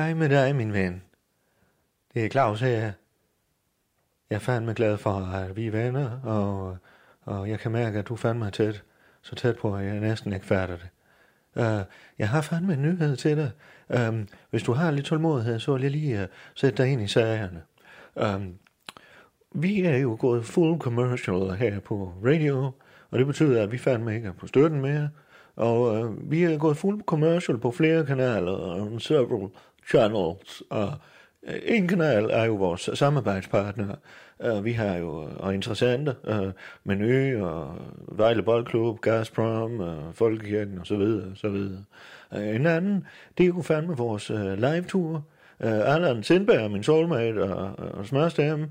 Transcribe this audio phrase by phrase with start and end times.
[0.00, 1.02] Hej med dig, min ven.
[2.14, 2.92] Det er Claus her.
[4.30, 6.76] Jeg er fandme glad for, at vi er venner, og,
[7.22, 8.82] og jeg kan mærke, at du mig tæt,
[9.22, 10.88] så tæt på, at jeg næsten ikke fatter det.
[11.56, 11.84] Uh,
[12.18, 13.50] jeg har fandme en nyhed til dig.
[14.08, 17.06] Um, hvis du har lidt tålmodighed, så vil jeg lige uh, sætte dig ind i
[17.06, 17.62] sagerne.
[18.34, 18.54] Um,
[19.54, 22.72] vi er jo gået full commercial her på radio,
[23.10, 25.08] og det betyder, at vi fandme ikke er på støtten mere.
[25.56, 29.50] Og uh, vi er gået full commercial på flere kanaler og several
[29.88, 30.62] channels.
[30.70, 30.92] Og
[31.42, 33.94] øh, en kanal er jo vores samarbejdspartner.
[34.42, 36.52] Øh, vi har jo og interessante øh, uh,
[36.84, 37.74] Menu og
[38.08, 39.82] Vejle Boldklub, Gazprom,
[40.12, 41.84] Folkekirken og så videre, så videre.
[42.32, 43.06] En anden,
[43.38, 45.24] det er jo fandme vores live-tour.
[45.60, 48.68] Allan Sindberg, min soulmate og, og smørstemme,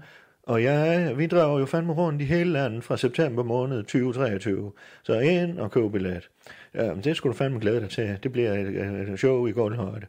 [0.49, 4.71] og jeg, vi drager jo fandme rundt i hele landet fra september måned 2023.
[5.03, 6.29] Så ind og køb billet.
[6.73, 8.17] Ja, det skulle du fandme glæde dig til.
[8.23, 10.05] Det bliver et, et show i højde.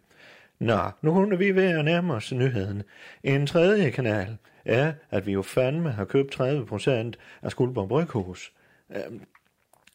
[0.60, 2.82] Nå, nu er vi ved at nærme os nyheden.
[3.22, 8.52] En tredje kanal er, at vi jo fandme har købt 30% af Skuldborg Bryghus.
[8.96, 9.20] Øhm,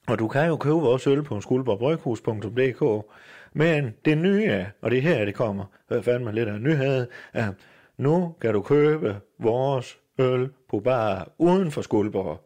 [0.08, 3.06] og du kan jo købe vores øl på skuldborgbryghus.dk,
[3.54, 7.08] men det nye er, og det er her, det kommer, hvad fandme lidt af nyhed,
[7.34, 7.54] er,
[7.98, 12.42] nu kan du købe vores øl på bar uden for Skuldborg.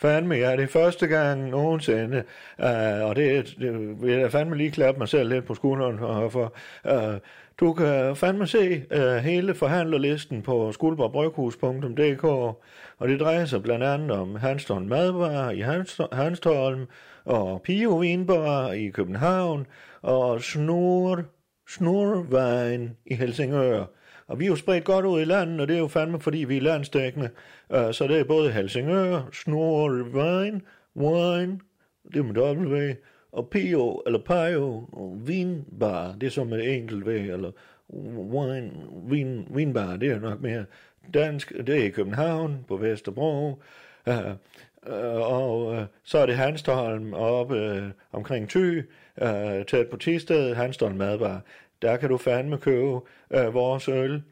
[0.00, 2.24] Fandme, ja, det er første gang nogensinde,
[2.58, 6.28] uh, og det, det vil jeg fandme lige klappe mig selv lidt på skulderen for.
[6.28, 7.18] for uh,
[7.60, 12.24] du kan fandme se uh, hele forhandlerlisten på skuldborgbryghus.dk,
[12.98, 15.60] og det drejer sig blandt andet om Hanstholm Madbar i
[16.12, 16.86] Hanstholm,
[17.24, 19.66] og Pio Vinbar i København,
[20.02, 21.22] og Snor,
[21.68, 23.84] Snorvejen i Helsingør.
[24.26, 26.38] Og vi er jo spredt godt ud i landet, og det er jo fandme, fordi
[26.38, 27.30] vi er landstækkende.
[27.70, 30.62] Uh, øh, så det er både Helsingør, Snorvejen,
[30.96, 31.60] Wine,
[32.12, 32.94] det er med W,
[33.34, 37.50] og Pio, eller Pio, og Vinbar, det er som et enkelt V, eller
[38.16, 38.72] Wine,
[39.08, 40.64] vin, Vinbar, det er nok mere
[41.14, 43.48] dansk, det er i København, på Vesterbro,
[44.06, 44.14] uh,
[44.86, 48.78] uh, og uh, så er det Hanstholm oppe uh, omkring Thy,
[49.22, 51.40] uh, tæt på Tisted, Hanstholm Madbar.
[51.82, 53.00] Der kan du fandme købe
[53.30, 54.22] øh, vores øl.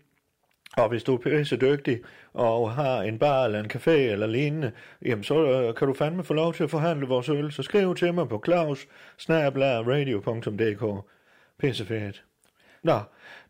[0.77, 2.00] Og hvis du er pisse dygtig
[2.33, 4.72] og har en bar eller en café eller lignende,
[5.03, 7.53] jamen så øh, kan du fandme få lov til at forhandle vores øl.
[7.53, 8.87] Så skriv til mig på claus
[9.28, 11.05] radio.dk.
[11.59, 12.25] Pisse fedt.
[12.83, 12.99] Nå,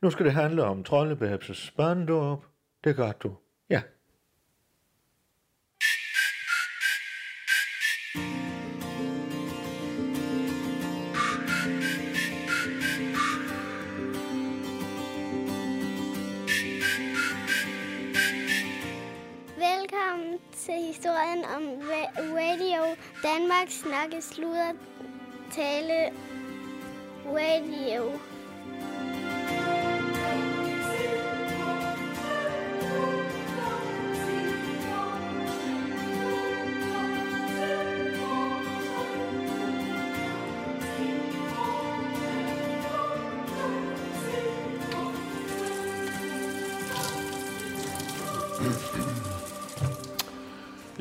[0.01, 2.45] nu skal det handle om troldebæbses barndåb.
[2.85, 3.37] Det gør du.
[20.73, 21.63] Til historien om
[22.19, 24.23] Radio Danmark snakke
[25.51, 26.13] tale
[27.27, 28.32] radio.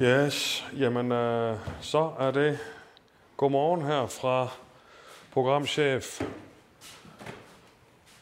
[0.01, 2.59] Yes, jamen øh, så er det
[3.37, 4.47] godmorgen her fra
[5.31, 6.21] programchef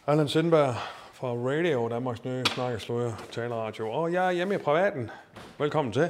[0.08, 0.76] Allan Sindberg
[1.14, 3.92] fra Radio, Danmarks nye snakkesløje taleradio.
[3.92, 5.12] Og jeg er hjemme i privaten.
[5.60, 6.10] Velkommen til.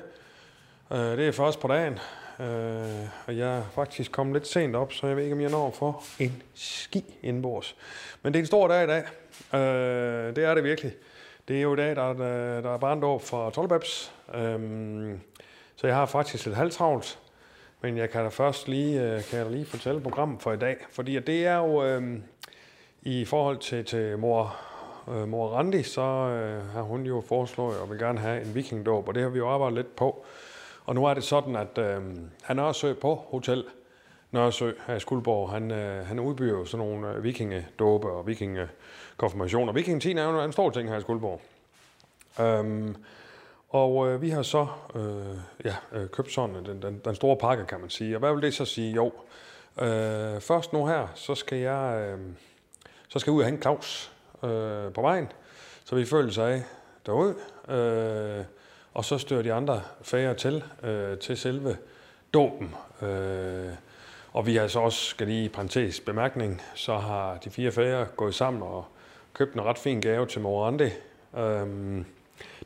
[0.92, 1.94] Øh, det er først på dagen,
[2.40, 5.52] øh, og jeg er faktisk kommet lidt sent op, så jeg ved ikke, om jeg
[5.52, 7.76] når for en ski indbords.
[8.22, 9.04] Men det er en stor dag i dag.
[9.60, 10.92] Øh, det er det virkelig.
[11.48, 14.14] Det er jo i dag, der, der, øh, der er barndåb fra Tolbabs.
[14.36, 15.22] Øhm,
[15.80, 17.20] så jeg har faktisk lidt halvtravlt,
[17.82, 20.58] men jeg kan da først lige, øh, kan jeg da lige fortælle programmet for i
[20.58, 20.78] dag.
[20.92, 22.20] Fordi det er jo øh,
[23.02, 24.56] i forhold til, til mor,
[25.12, 29.08] øh, mor Randi, så øh, har hun jo foreslået og vil gerne have en vikingdåb,
[29.08, 30.26] og det har vi jo arbejdet lidt på.
[30.86, 32.02] Og nu er det sådan, at øh,
[32.44, 33.64] han er søg på hotel
[34.32, 35.50] Nørresø her i Skuldborg.
[35.50, 39.74] Han, øh, han udbyder jo sådan nogle øh, vikingedåbe og vikingekonfirmationer.
[39.74, 41.42] Viking er jo en stor ting her i Skuldborg.
[42.40, 42.96] Øhm,
[43.70, 47.66] og øh, vi har så øh, ja, øh, købt sådan den, den, den store pakke,
[47.66, 48.16] kan man sige.
[48.16, 48.94] Og hvad vil det så sige?
[48.94, 49.12] Jo,
[49.82, 52.20] øh, først nu her, så skal jeg, øh,
[53.08, 54.12] så skal jeg ud og hente Claus
[54.44, 55.32] øh, på vejen,
[55.86, 56.64] så vi følger sig af
[57.06, 57.36] derude.
[57.70, 58.46] Øh,
[58.94, 61.78] og så stører de andre fager til, øh, til selve
[62.34, 62.76] dåben.
[63.02, 63.70] Øh,
[64.34, 68.06] og vi har så også, skal lige i parentes bemærkning, så har de fire fager
[68.06, 68.86] gået sammen og
[69.34, 70.90] købt en ret fin gave til Morandi.
[71.38, 71.68] Øh,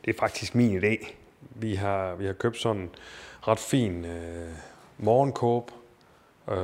[0.04, 1.12] det er faktisk min idé.
[1.40, 2.90] Vi har, vi har købt sådan en
[3.48, 4.52] ret fin øh,
[4.98, 5.70] morgenkåb,
[6.50, 6.56] øh,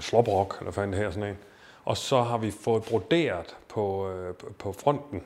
[0.00, 1.38] sloprok, eller fanden det her sådan en.
[1.84, 5.22] Og så har vi fået broderet på, øh, på fronten,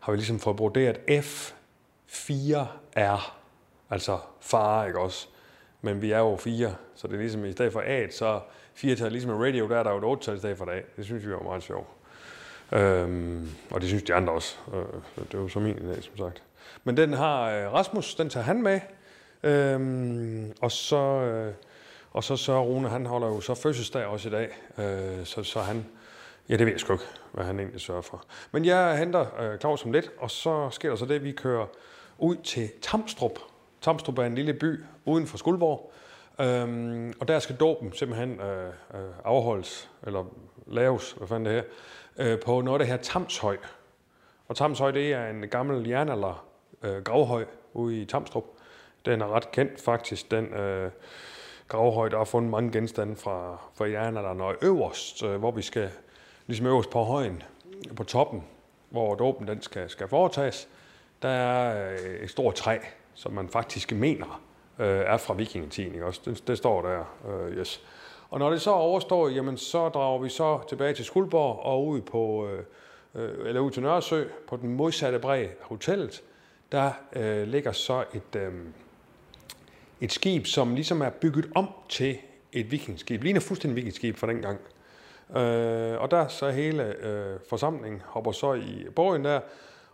[0.00, 3.30] har vi ligesom fået broderet F4R,
[3.90, 5.28] altså far, ikke også?
[5.82, 8.40] Men vi er jo fire, så det er ligesom i stedet for A, så
[8.74, 10.64] fire tal, ligesom i radio, der er der jo et otte tal i stedet for
[10.64, 10.84] dag.
[10.96, 11.86] Det synes vi var meget sjovt.
[12.72, 14.56] Øhm, og det synes de andre også.
[14.72, 14.84] Øh, øh
[15.16, 16.42] det er jo så min idé, som sagt.
[16.84, 18.80] Men den har øh, Rasmus, den tager han med.
[19.42, 20.96] Øhm, og så...
[20.96, 21.54] Øh,
[22.12, 24.48] og så så Rune, han holder jo så fødselsdag også i dag,
[24.78, 25.86] øh, så, så han,
[26.48, 28.24] ja det ved jeg sgu ikke, hvad han egentlig sørger for.
[28.52, 31.32] Men jeg henter øh, Claus om lidt, og så sker der så det, at vi
[31.32, 31.66] kører
[32.18, 33.38] ud til Tamstrup.
[33.80, 35.92] Tamstrup er en lille by uden for Skuldborg,
[36.40, 40.24] øhm, og der skal dåben simpelthen øh, øh, afholdes, eller
[40.66, 41.64] laves, hvad fanden det
[42.16, 43.56] her, øh, på noget af det her Tamshøj.
[44.48, 46.46] Og Tamshøj, det er en gammel jernalder
[46.82, 48.44] øh, gravhøj ude i Tamstrup.
[49.06, 50.44] Den er ret kendt faktisk, den...
[50.44, 50.90] Øh,
[51.72, 55.90] gravhøj, der har fundet mange genstande fra, fra jernalderen, og øverst, øh, hvor vi skal,
[56.46, 57.42] ligesom øverst på højen,
[57.96, 58.44] på toppen,
[58.90, 60.68] hvor dåben den skal, skal foretages,
[61.22, 62.78] der er øh, et stort træ,
[63.14, 64.42] som man faktisk mener
[64.78, 66.20] øh, er fra vikingetiden, ikke også?
[66.24, 67.82] Det, det står der, øh, yes.
[68.30, 72.00] Og når det så overstår, jamen så drager vi så tilbage til Skuldborg og ud
[72.00, 72.64] på, øh,
[73.14, 76.22] øh eller ud til Nørresø, på den modsatte bred af hotellet,
[76.72, 78.52] der øh, ligger så et, øh,
[80.00, 82.18] et skib, som ligesom er bygget om til
[82.52, 83.22] et vikingskib.
[83.22, 84.60] Ligner fuldstændig vikingskib fra dengang.
[85.36, 89.40] Øh, og der så hele øh, forsamlingen hopper så i båden der,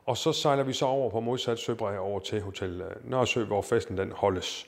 [0.06, 3.62] og så sejler vi så over på modsat søbred over til Hotel øh, Nørresø, hvor
[3.62, 4.66] festen den holdes.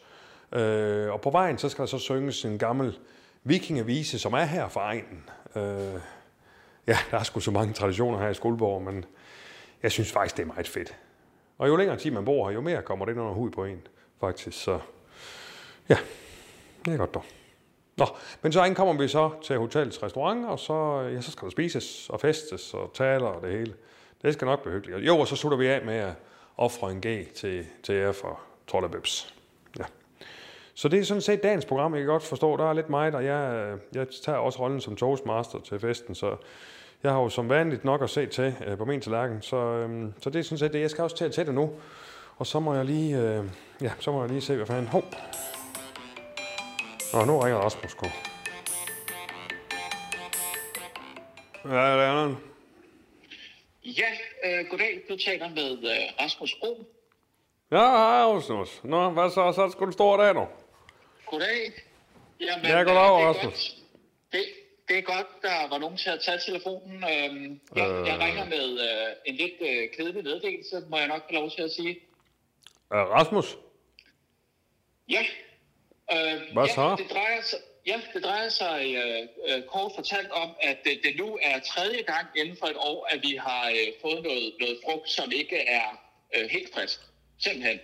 [0.52, 2.98] Øh, og på vejen, så skal der så synges en gammel
[3.44, 5.28] vikingevise, som er her fra egnen.
[5.56, 6.00] Øh,
[6.86, 9.04] ja, der er sgu så mange traditioner her i Skuldborg, men
[9.82, 10.94] jeg synes faktisk, det er meget fedt.
[11.60, 13.86] Og jo længere tid man bor her, jo mere kommer det under hud på en,
[14.20, 14.62] faktisk.
[14.62, 14.78] Så
[15.88, 15.96] Ja,
[16.84, 17.24] det er godt dog.
[17.96, 18.06] Nå,
[18.42, 22.10] men så kommer vi så til hotellets restaurant, og så, ja, så skal der spises
[22.10, 23.74] og festes og taler og det hele.
[24.22, 25.06] Det skal nok blive hyggeligt.
[25.06, 26.12] Jo, og så slutter vi af med at
[26.56, 29.34] ofre en G til, til jer for Trollebøbs.
[29.78, 29.84] Ja.
[30.74, 32.56] Så det er sådan set dagens program, jeg kan godt forstå.
[32.56, 36.36] Der er lidt meget, og jeg, jeg tager også rollen som toastmaster til festen, så
[37.02, 40.12] jeg har jo som vanligt nok at se til øh, på min tallerken, så, øh,
[40.22, 40.80] så det er sådan set det.
[40.80, 41.70] Jeg skal også til at tage det nu,
[42.36, 43.44] og så må jeg lige, øh,
[43.80, 44.86] ja, så må jeg lige se, hvad fanden...
[44.86, 45.04] Hov,
[47.12, 48.02] Nå, nu ringer Rasmus K.
[51.64, 52.36] Hvad er det, Allan?
[53.84, 54.10] Ja,
[54.44, 55.02] øh, goddag.
[55.08, 56.74] Du taler med øh, Rasmus O.
[57.70, 58.80] Ja, hej Rasmus.
[58.84, 59.52] Nå, hvad så?
[59.54, 60.46] Så er det sgu en stor dag nu.
[61.26, 61.72] Goddag.
[62.40, 63.76] Jamen, ja, goddag, øh, Rasmus.
[64.32, 64.44] Det,
[64.90, 66.96] det er godt, der var nogen til at tage telefonen.
[67.12, 68.06] Øhm, jeg, øh...
[68.08, 71.62] jeg ringer med øh, en lidt øh, kedelig meddelelse, må jeg nok få lov til
[71.62, 71.94] at sige.
[72.94, 73.56] Øh, Rasmus?
[75.08, 75.22] Ja,
[76.12, 76.82] Øh, Hvad så?
[76.82, 81.00] Ja, det drejer sig, ja, det drejer sig øh, øh, kort fortalt om, at det,
[81.04, 84.52] det nu er tredje gang inden for et år, at vi har øh, fået noget,
[84.60, 85.86] noget frugt, som ikke er
[86.36, 87.00] øh, helt frisk.
[87.38, 87.80] Simpelthen.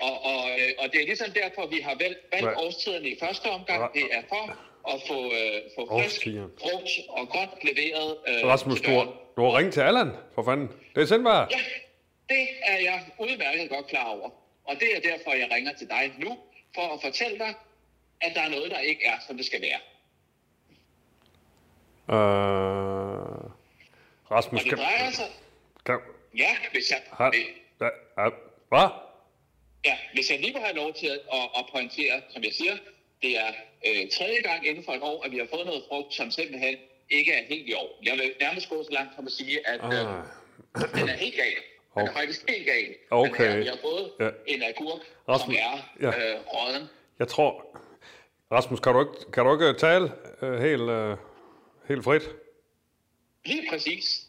[0.00, 3.46] Og, og, øh, og det er ligesom derfor, vi har valgt, valgt årstiderne i første
[3.46, 3.94] omgang.
[3.94, 4.44] Det er for
[4.88, 6.22] at få, øh, få frisk
[6.60, 8.16] frugt og grønt leveret.
[8.28, 9.06] Øh, Rasmus, du har,
[9.36, 10.68] du har ringet til Allan, for fanden.
[10.94, 11.52] Det er sendbart.
[11.52, 11.60] Ja,
[12.34, 14.30] det er jeg udmærket godt klar over.
[14.64, 16.38] Og det er derfor, jeg ringer til dig nu,
[16.74, 17.54] for at fortælle dig,
[18.20, 19.80] at der er noget, der ikke er, som det skal være.
[22.10, 23.50] Øh,
[24.30, 25.26] Rasmus, og det drejer sig...
[25.86, 25.98] Kan...
[26.38, 27.02] Ja, hvis jeg...
[27.12, 27.34] Har...
[27.80, 27.88] Da,
[28.26, 28.32] uh,
[28.68, 28.88] hvad?
[29.84, 32.76] Ja, hvis jeg lige må have lov til at, at, at pointere, som jeg siger,
[33.22, 33.50] det er
[33.86, 36.76] øh, tredje gang inden for et år, at vi har fået noget frugt, som simpelthen
[37.10, 37.98] ikke er helt i år.
[38.02, 40.18] Jeg vil nærmest gå så langt som at sige, at øh,
[40.74, 40.94] ah.
[40.94, 41.58] den er helt gal.
[41.94, 42.94] Den er faktisk helt gal.
[43.10, 43.48] Okay.
[43.48, 44.28] Her, vi har fået ja.
[44.46, 46.34] en agurk, Rasmus, som er ja.
[46.34, 46.88] øh, råden.
[47.18, 47.72] Jeg tror...
[48.52, 50.04] Rasmus, kan du ikke, kan du ikke tale
[50.42, 51.18] uh, helt, uh,
[51.88, 52.22] helt frit?
[53.44, 54.26] Lige præcis.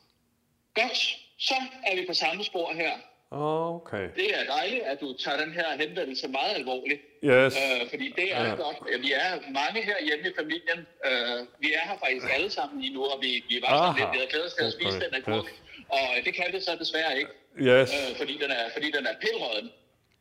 [0.73, 0.97] Godt,
[1.37, 1.55] så
[1.87, 2.91] er vi på samme spor her.
[3.33, 4.09] Okay.
[4.15, 7.01] Det er dejligt, at du tager den her henvendelse meget alvorligt.
[7.23, 7.53] Yes.
[7.61, 8.55] Øh, fordi det er ja.
[8.55, 8.77] godt.
[9.01, 10.79] Vi er mange her hjemme i familien.
[11.07, 14.11] Øh, vi er her faktisk alle sammen lige nu, og vi, vi var sådan lidt,
[14.11, 15.05] vi havde glædet os til at spise okay.
[15.05, 15.45] den agurk.
[15.45, 15.53] Yes.
[15.89, 17.31] Og det kan vi så desværre ikke.
[17.67, 17.89] Yes.
[17.93, 19.71] Øh, fordi den er, fordi den er pilrøden.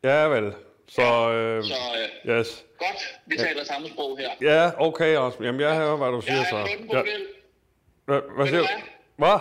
[0.04, 0.52] Ja, vel.
[0.88, 2.64] Så, ja, øh, så øh, yes.
[2.78, 3.64] godt, vi taler ja.
[3.64, 4.31] samme sprog her.
[4.40, 5.38] Ja, okay også.
[5.45, 6.57] Jamen, jeg hører, hvad du siger så.
[6.92, 7.02] Ja.
[8.04, 8.69] Hvad, hvad siger du?
[9.16, 9.38] Hvad?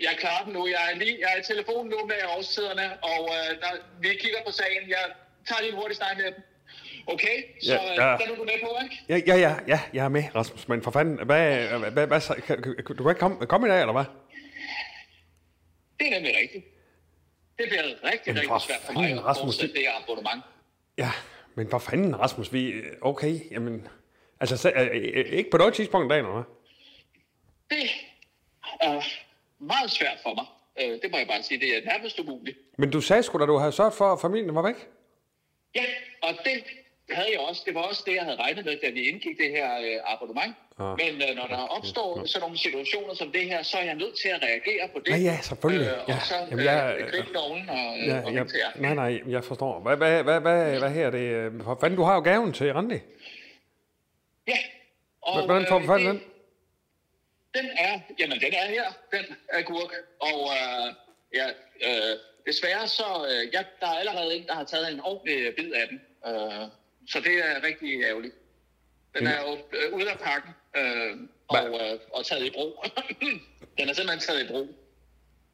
[0.00, 0.66] Jeg er klar nu.
[0.66, 3.70] Jeg er, lige, jeg er i telefonen nu med årstiderne, og øh, der,
[4.00, 4.88] vi kigger på sagen.
[4.88, 5.04] Jeg
[5.48, 6.42] tager lige en hurtig snak med dem.
[7.06, 8.16] Okay, så ja, ja.
[8.16, 9.04] den er du med på, ikke?
[9.08, 10.68] Ja, ja, ja, ja, jeg er med, Rasmus.
[10.68, 13.80] Men for fanden, hvad, hvad, hvad, hvad kan, du kan ikke komme, komme i dag,
[13.80, 14.04] eller hvad?
[16.00, 16.64] Det er nemlig rigtigt.
[17.58, 17.82] Det bliver
[18.12, 20.42] rigtig, rigtig svært for mig at Rasmus, det her abonnement.
[20.98, 21.10] Ja,
[21.54, 22.82] men for fanden, Rasmus, vi...
[23.00, 23.88] Okay, jamen...
[24.40, 24.90] Altså, så,
[25.32, 26.44] ikke på noget tidspunkt i dagen, eller hvad?
[27.78, 27.90] Det
[28.86, 29.04] Uh,
[29.66, 30.46] meget svært for mig.
[30.82, 31.60] Uh, det må jeg bare sige.
[31.60, 32.58] Det er nærmest umuligt.
[32.78, 34.88] Men du sagde sgu da, du havde sørget for, at familien var væk.
[35.74, 35.84] Ja,
[36.22, 36.64] og det
[37.10, 37.62] havde jeg også.
[37.66, 40.54] Det var også det, jeg havde regnet med, da vi indgik det her øh, abonnement.
[40.78, 40.86] Ah.
[41.00, 44.16] Men øh, når der opstår sådan nogle situationer som det her, så er jeg nødt
[44.22, 45.10] til at reagere på det.
[45.10, 45.86] Ja, ja, selvfølgelig.
[45.88, 48.70] Øh, og Ja, så jamen, jeg- øh, gribe knoglen og, øh, Ja, og håndtere.
[48.76, 49.80] nej, nej, jeg forstår.
[49.80, 51.18] Hvad, hvad, hvad, hvad, hvad her det?
[51.18, 52.98] øh, For fanden, du har jo gaven til Randi.
[54.48, 54.58] Ja.
[55.22, 56.22] Og, Hvordan får du øh, i det- den?
[57.54, 59.92] Den er, jamen den er her, den agurk.
[60.20, 60.94] Og øh,
[61.34, 61.48] ja,
[61.86, 65.72] øh, desværre så, øh, ja, der er allerede en, der har taget en ordentlig bid
[65.72, 66.00] af den.
[66.26, 66.68] Øh,
[67.08, 68.34] så det er rigtig ærgerligt.
[69.18, 71.16] Den er jo øh, ude af pakken øh,
[71.48, 72.84] og, øh, og taget i brug.
[73.78, 74.68] den er simpelthen taget i brug.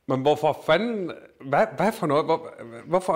[0.06, 1.12] Men hvorfor fanden...
[1.40, 2.24] Hvad, hvad for noget?
[2.24, 2.54] Hvor,
[2.86, 3.12] hvorfor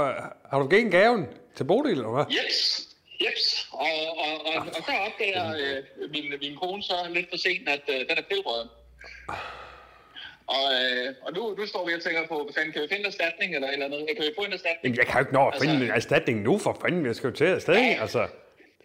[0.51, 1.27] har du givet gaven
[1.57, 2.25] til Bodil, eller hvad?
[2.31, 2.89] Jeps,
[3.23, 3.69] jeps.
[3.73, 3.93] Og,
[4.25, 8.01] og, og, og der opdager øh, min, min kone så lidt for sent, at øh,
[8.09, 8.69] den er pilbrøden.
[10.47, 13.01] Og, øh, og nu, nu står vi og tænker på, hvad fanden, kan vi finde
[13.01, 14.09] en erstatning eller eller andet?
[14.17, 14.83] Kan vi få en erstatning?
[14.85, 17.07] Jamen, jeg kan jo ikke nå at finde Altså- en erstatning nu, for fanden.
[17.07, 17.97] Jeg skal jo til afsted, Ja.
[18.05, 18.27] altså.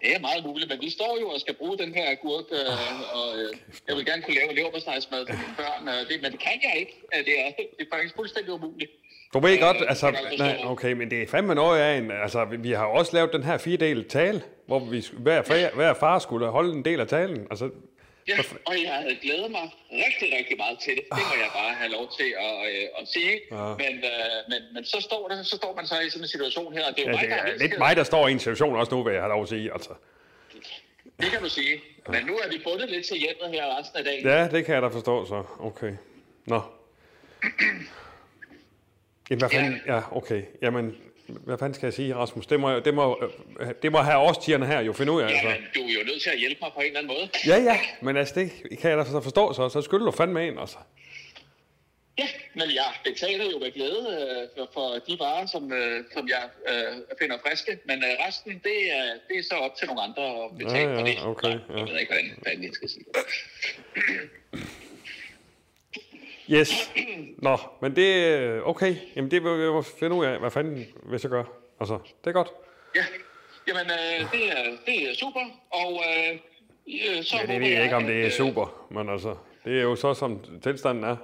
[0.03, 3.15] Det er meget muligt, men vi står jo og skal bruge den her agurk, øh,
[3.17, 3.49] og øh,
[3.87, 6.73] jeg vil gerne kunne lave leverpostejsmad til mine børn, øh, det, men det kan jeg
[6.79, 6.93] ikke.
[7.15, 8.91] Øh, Det er, det er faktisk fuldstændig umuligt.
[9.33, 12.11] Du ved godt, Øh, altså, det nej, okay, men det er fandme noget af en,
[12.11, 16.19] altså, vi, har også lavet den her fire-del tale, hvor vi, hver, far, hver far
[16.19, 17.69] skulle holde en del af talen, altså,
[18.27, 21.03] Ja, og jeg havde glædet mig rigtig, rigtig meget til det.
[21.03, 23.35] Det må jeg bare have lov til at, øh, at sige.
[23.51, 23.65] Ja.
[23.81, 26.73] Men, øh, men, men så, står der, så står man så i sådan en situation
[26.73, 28.27] her, og det er jo ja, mig, det der har er lidt mig, der står
[28.27, 29.93] i en situation også nu, vil jeg have lov at sige, altså.
[31.21, 31.81] Det kan du sige.
[32.09, 34.25] Men nu er vi bundet lidt til hjemmet her resten af dagen.
[34.25, 35.93] Ja, det kan jeg da forstå, så, okay.
[36.45, 36.61] Nå.
[39.29, 40.95] Jamen, hvad fanden, ja, okay, jamen,
[41.27, 42.45] hvad fanden skal jeg sige, Rasmus?
[42.47, 43.23] Det må, det må,
[43.59, 45.47] øh, det må have årstierne her jo finde ud af, altså.
[45.47, 47.29] Jamen, du er jo nødt til at hjælpe mig på en eller anden måde.
[47.47, 50.47] Ja, ja, men altså, det kan jeg da så forstå, så, så skylder du fandme
[50.47, 50.77] en, altså.
[52.19, 56.27] Ja, men jeg betaler jo med glæde øh, for, for de varer, som, øh, som
[56.27, 57.79] jeg øh, finder friske.
[57.85, 60.89] Men øh, resten, det er, det er så op til nogle andre at betale Ja,
[60.89, 61.17] ja, for det.
[61.25, 61.91] okay, Nå, Jeg ja.
[61.91, 63.15] ved ikke, hvordan fanden jeg skal sige det.
[66.51, 66.91] Yes.
[67.37, 68.95] Nå, men det er okay.
[69.15, 71.43] Jamen, det vil jeg jo finde ud af, hvad fanden hvis jeg gør.
[71.79, 72.49] Altså, det er godt.
[72.95, 73.03] Ja,
[73.67, 75.39] jamen øh, det, er, det er super.
[75.71, 76.39] Og øh,
[76.87, 79.77] øh, så Ja, det ved jeg ikke, om det er øh, super, men altså, det
[79.77, 81.15] er jo så, som tilstanden er.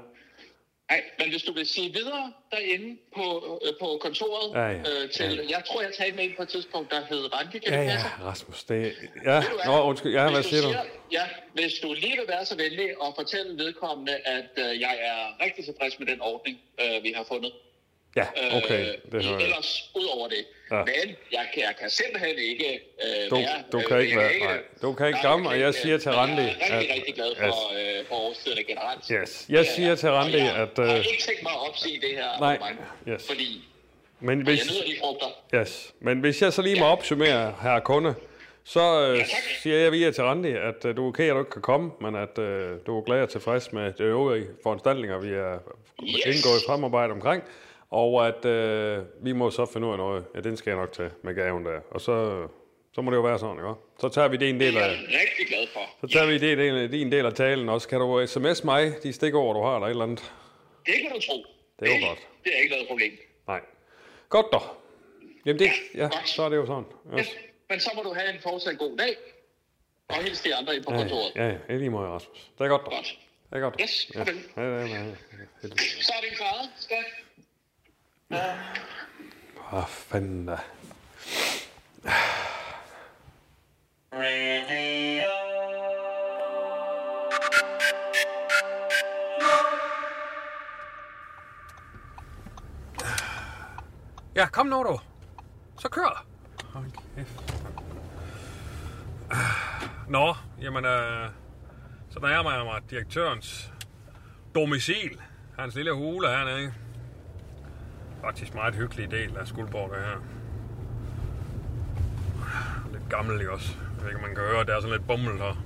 [0.90, 5.10] Nej, men hvis du vil sige videre derinde på, øh, på kontoret Ja, ja, øh,
[5.12, 5.58] til, ja.
[5.58, 7.98] jeg tror, jeg talte med en på et tidspunkt, der hed Randi, kan Ja, ja?
[8.24, 8.94] Rasmus, det
[9.26, 9.66] Ja, hvad?
[9.66, 10.14] nå, undskyld.
[10.14, 10.70] Ja, hvad Hvis siger du?
[11.12, 15.46] Ja, hvis du lige vil være så venlig at fortælle vedkommende, at øh, jeg er
[15.46, 17.52] rigtig tilfreds med den ordning, øh, vi har fundet.
[18.16, 18.26] Ja,
[18.58, 19.44] okay, Øh, det hører jeg.
[19.48, 20.46] Ellers, ud over det.
[20.72, 20.78] Ja.
[20.78, 23.64] Men jeg kan, jeg kan simpelthen ikke øh, Du- være...
[23.72, 25.98] du kan ikke jeg være- nej, du kan ikke komme, jeg og jeg ikke, siger
[25.98, 27.46] til men Randi, Jeg er rigtig, at- rigtig glad for,
[28.00, 29.08] øh, for årstiderne generelt.
[29.12, 29.46] Yes.
[29.50, 32.02] Jeg er siger til Og Randi, jeg at, har øh, ikke tænkt mig at opsige
[32.02, 33.28] det her Nej, abonnement, yes.
[33.28, 33.64] fordi
[34.20, 35.28] Men jeg hvis, nyder de frugter.
[35.62, 35.94] yes.
[36.00, 38.14] Men hvis jeg så lige må opsummere, her kunde,
[38.64, 39.28] så øh, tak.
[39.62, 41.92] siger jeg via til Randi, at øh, du er okay, at du ikke kan komme,
[42.02, 45.60] men at øh, du er glad og tilfreds med de øvrige foranstaltninger, vi er
[46.04, 46.36] Yes.
[46.36, 47.44] indgået i samarbejde omkring.
[47.90, 50.26] Og at øh, vi må så finde ud af noget.
[50.36, 51.80] Ja, den skal jeg nok tage med gaven der.
[51.92, 52.48] Og så,
[52.94, 53.74] så må det jo være sådan, ikke?
[54.00, 54.90] Så tager vi det en del Det er af...
[54.92, 56.08] rigtig glad for.
[56.08, 57.88] Så tager vi det, del, din del af talen også.
[57.88, 60.34] Kan du sms mig de stikord, du har, eller et eller andet?
[60.86, 61.46] Det kan du tro.
[61.80, 62.20] Det er jo godt.
[62.44, 63.12] Det er ikke noget problem.
[63.48, 63.62] Nej.
[64.30, 64.62] Godt dog.
[65.46, 66.30] Jamen det, ja, godt.
[66.30, 66.86] så er det jo sådan.
[67.12, 67.36] Ja, Yes.
[67.70, 69.16] men så må du have en fortsat god dag.
[70.10, 71.32] Og hils de andre ind på Ja, kontoret.
[71.36, 72.52] ja, ja, i lige måde, Rasmus.
[72.58, 72.92] Det er godt dog.
[72.92, 73.20] Godt.
[73.50, 73.76] Det er godt.
[73.82, 74.20] Yes, ja.
[74.58, 75.06] Ja, ja, ja, ja.
[76.08, 76.38] Så er det en
[78.30, 78.56] grad, skat.
[79.72, 80.58] Hvad fanden da.
[94.36, 95.00] Ja, kom nu du.
[95.80, 96.26] Så kør.
[96.74, 97.56] Hold kæft.
[100.10, 101.30] Nå, jamen, øh,
[102.10, 103.74] så nærmer jeg mig direktørens
[104.56, 105.22] domicil.
[105.60, 106.85] Hans lille hule hernede, ikke?
[108.26, 110.18] Faktisk meget hyggelig del af Skuldborg, det her.
[112.92, 113.76] Lidt gammel, ikke også?
[113.80, 115.64] Jeg ved ikke, om man kan høre, at det er sådan lidt bummel her.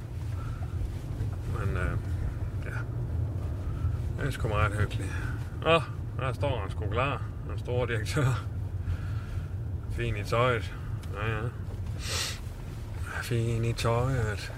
[1.60, 1.92] Men, øh,
[2.66, 2.78] ja.
[4.20, 5.16] Det er sgu meget hyggeligt.
[5.62, 5.82] Nå,
[6.20, 7.22] der står han sgu klar.
[7.50, 8.44] Den store direktør.
[9.92, 10.74] Fin i tøjet.
[11.14, 11.42] Ja, ja.
[13.22, 14.54] Fin i tøjet.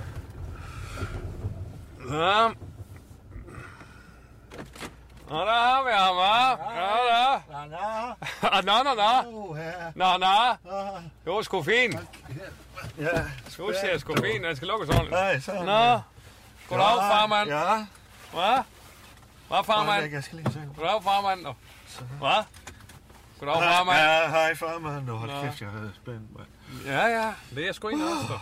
[2.10, 2.46] Ja.
[5.32, 6.71] Og der har vi ham, hva'?
[6.71, 6.71] Ja,
[8.42, 8.50] nå.
[8.54, 9.22] Ah, Nå, nå, nå.
[9.96, 10.58] Nå, nå.
[11.26, 11.96] Det var sgu fint.
[12.98, 13.22] Ja.
[13.58, 14.44] Du ser sgu fint.
[14.46, 15.12] Den skal lukkes ordentligt.
[15.12, 15.52] Nej, så.
[15.54, 16.00] Nå.
[16.70, 17.50] Goddag, farmand.
[17.50, 17.86] Ja.
[18.34, 18.64] Hvad?
[19.48, 20.12] Hvad, farmand?
[20.14, 20.60] Jeg skal lige se.
[20.78, 21.46] Goddag, farmand.
[22.20, 22.44] Hvad?
[23.40, 23.98] Goddag, farmand.
[24.00, 25.10] Ja, hej farmand.
[25.10, 25.42] Hold Nå.
[25.42, 26.38] kæft, jeg er spændt.
[26.38, 26.48] mand.
[26.86, 27.34] Ja, ja.
[27.56, 28.40] Det er sgu egentlig også.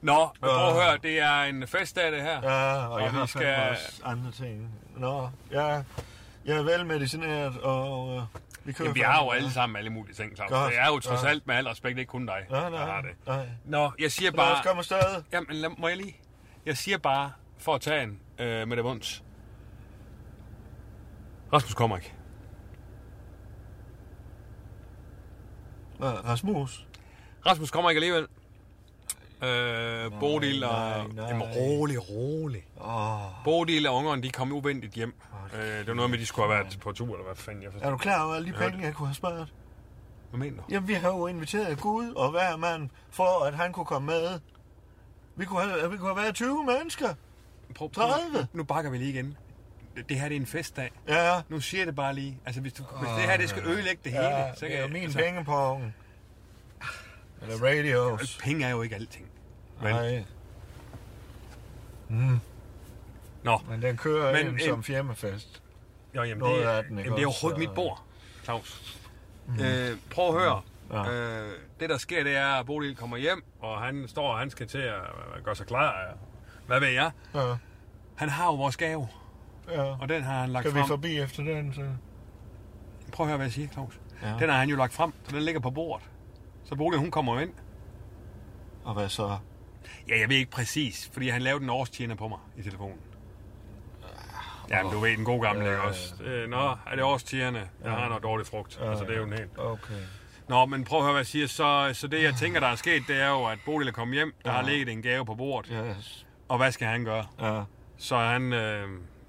[0.00, 0.96] Nå, men prøv at høre.
[1.02, 2.40] Det er en festdag, det her.
[2.42, 3.68] Ja, og, Og jeg vi har skal...
[3.70, 4.74] også andre ting.
[4.96, 5.66] Nå, ja,
[6.44, 8.22] jeg er velmedicineret, og øh,
[8.64, 10.50] vi kører Jamen, vi har jo alle sammen alle mulige ting, Claus.
[10.50, 10.72] Godt.
[10.72, 11.28] Det er jo trods Ja.
[11.28, 13.10] alt med al respekt ikke kun dig, Nej, der nej, har det.
[13.26, 13.48] nej.
[13.64, 14.74] Nå, jeg siger Lad os bare...
[14.74, 14.82] komme.
[15.32, 16.16] Jamen, lad, må jeg lige...
[16.66, 19.24] Jeg siger bare, for at tage en øh, med det vunds.
[21.52, 22.14] Rasmus kommer ikke.
[26.00, 26.86] Rasmus?
[27.46, 28.26] Rasmus kommer ikke alligevel.
[29.42, 30.72] Øh, Bodil og...
[30.72, 31.28] nej, nej.
[31.28, 32.64] Jamen, rolig, rolig.
[32.80, 35.14] Åh, Bodil og ungerne, de kom uventet hjem.
[35.52, 37.62] Øh, det var noget med, at de skulle have været på tur, eller hvad fanden
[37.62, 37.90] jeg er forstår.
[37.90, 39.52] du klar over alle de penge, jeg kunne have sparet?
[40.30, 40.62] Hvad mener du?
[40.70, 44.40] Jamen, vi har jo inviteret Gud og hver mand, for at han kunne komme med.
[45.36, 47.14] Vi kunne have, vi kunne have været 20 mennesker.
[47.74, 48.46] Prøv, 30.
[48.52, 49.36] Nu bakker vi lige igen.
[50.08, 50.90] Det, her det er en festdag.
[51.08, 52.38] Ja, Nu siger jeg det bare lige.
[52.46, 54.70] Altså, hvis, du, hvis det her det skal ødelægge det hele, ja så det kan
[54.70, 54.92] er jo jeg...
[54.92, 55.80] min altså, penge på
[57.42, 58.38] Eller radios.
[58.42, 59.26] Penge er jo ikke alting.
[59.80, 59.92] Vel?
[59.92, 60.24] Nej.
[62.08, 62.40] Mm,
[63.44, 65.62] Nå, men den kører Men ind som firmafest.
[66.16, 68.02] jo, jamen, Noget det, af den, jamen, det er overhovedet mit bord,
[68.44, 68.98] Claus.
[69.46, 69.54] Mm.
[69.64, 70.62] Øh, prøv at høre.
[70.92, 71.10] Ja.
[71.12, 74.50] Øh, det, der sker, det er, at Bodil kommer hjem, og han står, og han
[74.50, 74.94] skal til at
[75.38, 75.94] øh, gøre sig klar.
[76.66, 77.10] Hvad ved jeg?
[77.34, 77.54] Ja,
[78.14, 79.08] Han har jo vores gave,
[79.68, 79.82] ja.
[79.82, 80.88] og den har han lagt Kan vi frem.
[80.88, 81.80] forbi efter den, så?
[83.12, 84.00] Prøv at høre, hvad jeg siger, Claus.
[84.22, 84.34] Ja.
[84.40, 86.06] Den har han jo lagt frem, så den ligger på bordet.
[86.64, 87.52] Så Bodil, hun kommer ind.
[88.84, 89.36] Og hvad så?
[90.08, 92.98] Ja, jeg ved ikke præcis, fordi han lavede en årstjener på mig i telefonen.
[94.70, 96.14] Ja, men du ved, den gode gamle, Ja, også?
[96.22, 97.68] Øh, Nå, er det årstjerne?
[97.84, 98.80] Jeg har noget dårlig frugt.
[98.82, 99.50] Altså, det er jo en helt...
[99.58, 99.94] Okay.
[100.48, 101.46] Nå, men prøv at høre, hvad jeg siger.
[101.46, 104.14] Så, så det, jeg tænker, der er sket, det er jo, at Bodil er kommet
[104.14, 104.34] hjem.
[104.44, 105.72] Der har ligget en gave på bordet.
[105.98, 106.26] Yes.
[106.48, 107.26] Og hvad skal han gøre?
[107.40, 107.62] Ja.
[107.96, 108.52] Så han...
[108.52, 108.88] Øh,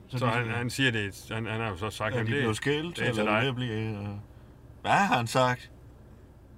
[0.10, 2.32] Så så han, han siger det, han, han har jo så sagt, Er at de
[2.32, 3.46] det, blevet skilt, det er til eller dig.
[3.46, 3.74] det blive...
[3.74, 4.08] øh,
[4.82, 5.72] Hvad har han sagt?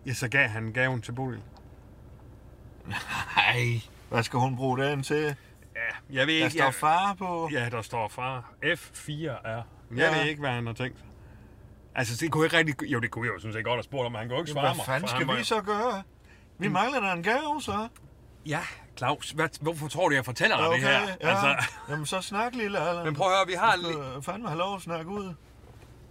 [0.05, 1.40] Ja, så gav han gaven til Bodil.
[2.88, 3.81] Nej.
[4.09, 5.35] Hvad skal hun bruge den til?
[5.75, 6.57] Ja, jeg ved Der ikke...
[6.57, 7.50] står jeg, far på.
[7.51, 8.53] Ja, der står far.
[8.64, 9.61] F4R.
[9.90, 10.20] Men jeg Ja.
[10.20, 10.98] ved ikke, hvad han har tænkt.
[11.96, 12.92] Altså, det kunne jeg ikke rigtig...
[12.92, 14.51] Jo, det kunne jeg jo sådan set godt have spurgt om, men han kunne ikke
[14.51, 14.85] svare Hvad mig.
[14.85, 16.03] fanden for skal var vi så gøre?
[16.59, 17.88] Vi mangler da en gave, så.
[18.46, 18.61] Ja,
[18.98, 21.00] Claus, hvad, hvorfor tror du, jeg fortæller dig Okay, det her?
[21.22, 21.29] ja.
[21.29, 21.55] Altså,
[21.90, 23.05] Jamen, så snak, lille Allan.
[23.05, 23.75] men prøv at høre, vi har...
[24.16, 25.33] Du fandme have lov at snakke ud.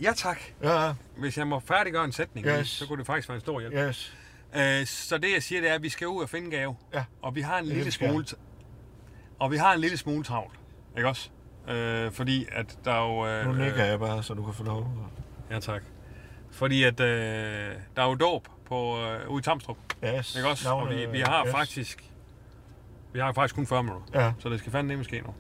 [0.03, 0.41] ja, tak.
[0.63, 2.69] Ja, Hvis jeg må færdiggøre en sætning, Yes.
[2.69, 3.75] så kunne det faktisk være en stor hjælp.
[3.75, 4.17] yes.
[4.57, 6.77] Øh, så det, jeg siger, det er, at vi skal ud og finde gave.
[6.95, 7.05] Ja.
[7.23, 8.27] Og vi har en lille smule...
[9.45, 10.53] Og vi har en lille smule travlt.
[10.97, 11.29] Ikke også?
[11.69, 13.27] Øh, fordi at der er jo...
[13.27, 14.89] Øh, Nu nikker jeg bare, så du kan få lov.
[15.51, 15.83] Ja, tak.
[16.51, 19.77] Fordi at øh, der er jo dåb på, øh, ude i Tamstrup.
[20.05, 20.37] Yes.
[20.37, 20.69] Ikke også?
[20.75, 21.51] Og vi, vi har yes.
[21.53, 22.05] faktisk...
[23.13, 24.21] Vi har faktisk kun 40 minutter.
[24.25, 24.33] Ja.
[24.39, 25.35] Så det skal fandme nemt ske nu.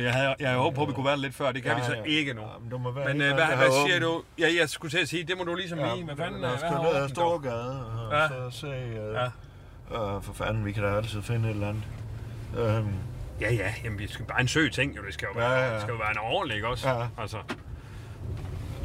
[0.00, 1.52] Jeg havde, jeg havde håbet på, at vi kunne være lidt før.
[1.52, 2.02] Det kan Ja, vi så ja.
[2.02, 2.40] ikke nu.
[2.40, 4.22] Ja, men du må være Men en øh, hvad, hvad siger du?
[4.38, 6.04] Ja, jeg skulle til at sige, det må du ligesom lige.
[6.04, 7.08] Hvad fanden Lad er os hvad køre har ned ad?
[7.08, 8.28] Storgade, og Ja.
[8.28, 8.66] så se...
[8.66, 9.24] Øh, Ja.
[10.16, 11.82] øh, for fanden, vi kan da altid finde et eller andet.
[12.58, 12.94] Øhm,
[13.40, 15.02] Ja, ja, jamen vi skal bare en søg ting, jo.
[15.06, 15.72] Det skal jo være, Ja, ja, ja.
[15.74, 16.88] Det skal jo være en ordentlig, ikke også?
[16.88, 17.06] Ja.
[17.18, 17.36] Altså,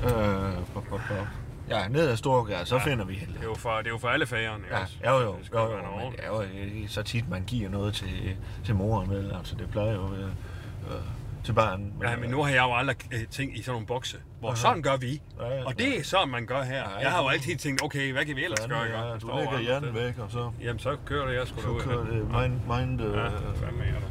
[0.04, 1.28] øh, pop, pop, pop.
[1.70, 2.82] Ja, ned ad Storgade, så Ja.
[2.84, 3.40] finder vi det hende.
[3.40, 4.98] er jo for, det er jo for alle fagerne, Ja, også?
[5.06, 7.44] jo, jo, Det skal jo, jo jo, en men det er jo så tit, man
[7.44, 9.34] giver noget til, til moren, vel?
[9.38, 11.02] Altså, det plejer jo øh, øh,
[11.44, 11.94] til barnet.
[12.04, 14.82] Ja, men nu har jeg jo aldrig øh, tænkt i sådan nogle bokse, hvor sådan
[14.82, 15.22] gør vi.
[15.40, 16.76] Ja, ja, Og det er sådan, man gør her.
[16.90, 17.34] Ja, Jeg har jo ja.
[17.34, 18.80] altid tænkt, okay, hvad kan vi ellers gøre?
[18.82, 21.86] ja, Der du lægger hjernen væk, og så, Jamen, så kører det, jeg sgu så
[21.86, 24.06] kører det mind, mind øh, Ja, hvad mener du?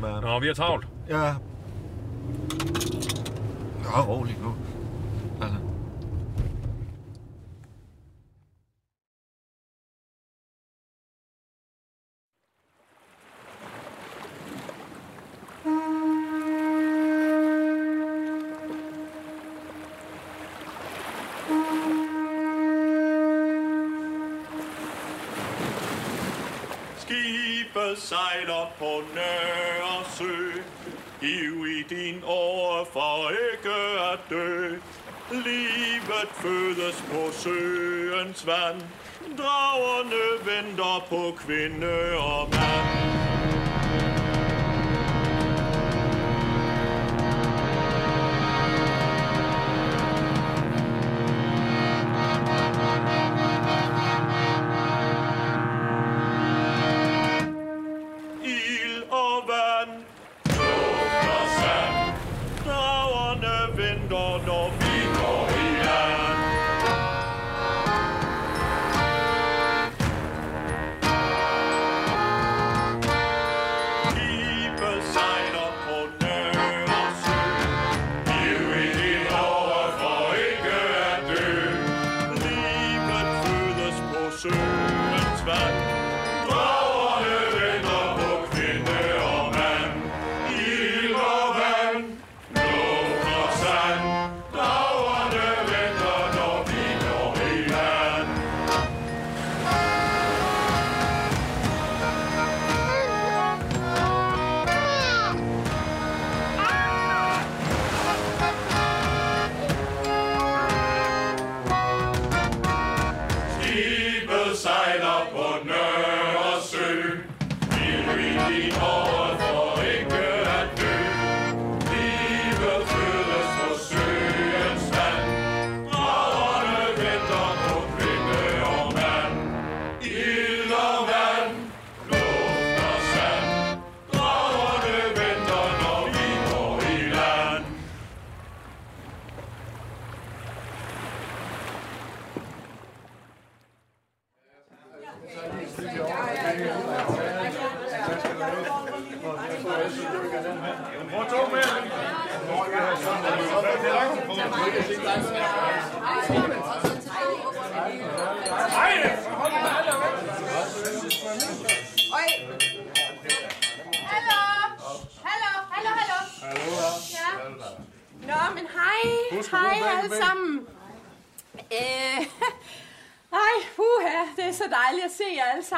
[0.00, 0.22] Man.
[0.22, 0.86] Nå, vi er travlt.
[1.08, 1.34] Ja.
[3.82, 4.54] Nå, rolig nu.
[5.40, 5.58] Altså.
[27.96, 30.62] Sejler på Nørresø.
[31.20, 33.78] Giv i din år for ikke
[34.12, 34.76] at dø.
[35.30, 38.80] Livet fødes på søens vand.
[39.38, 43.01] Dragerne venter på kvinde og mand.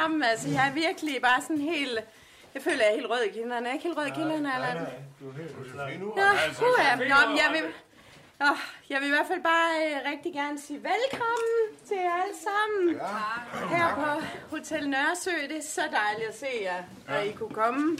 [0.05, 0.23] Sammen.
[0.23, 1.99] Altså, jeg er virkelig bare sådan helt...
[2.53, 3.65] Jeg føler, jeg er helt rød i kinderne.
[3.65, 4.77] Er jeg ikke helt rød i kinderne, Allan?
[6.19, 6.27] Nå,
[6.59, 6.95] puha.
[6.95, 7.63] Nå, men jeg vil...
[8.41, 8.57] Oh,
[8.89, 12.99] jeg vil i hvert fald bare øh, rigtig gerne sige velkommen til jer alle sammen.
[13.69, 15.31] Her på Hotel Nørresø.
[15.49, 17.97] Det er så dejligt at se jer, at I kunne komme.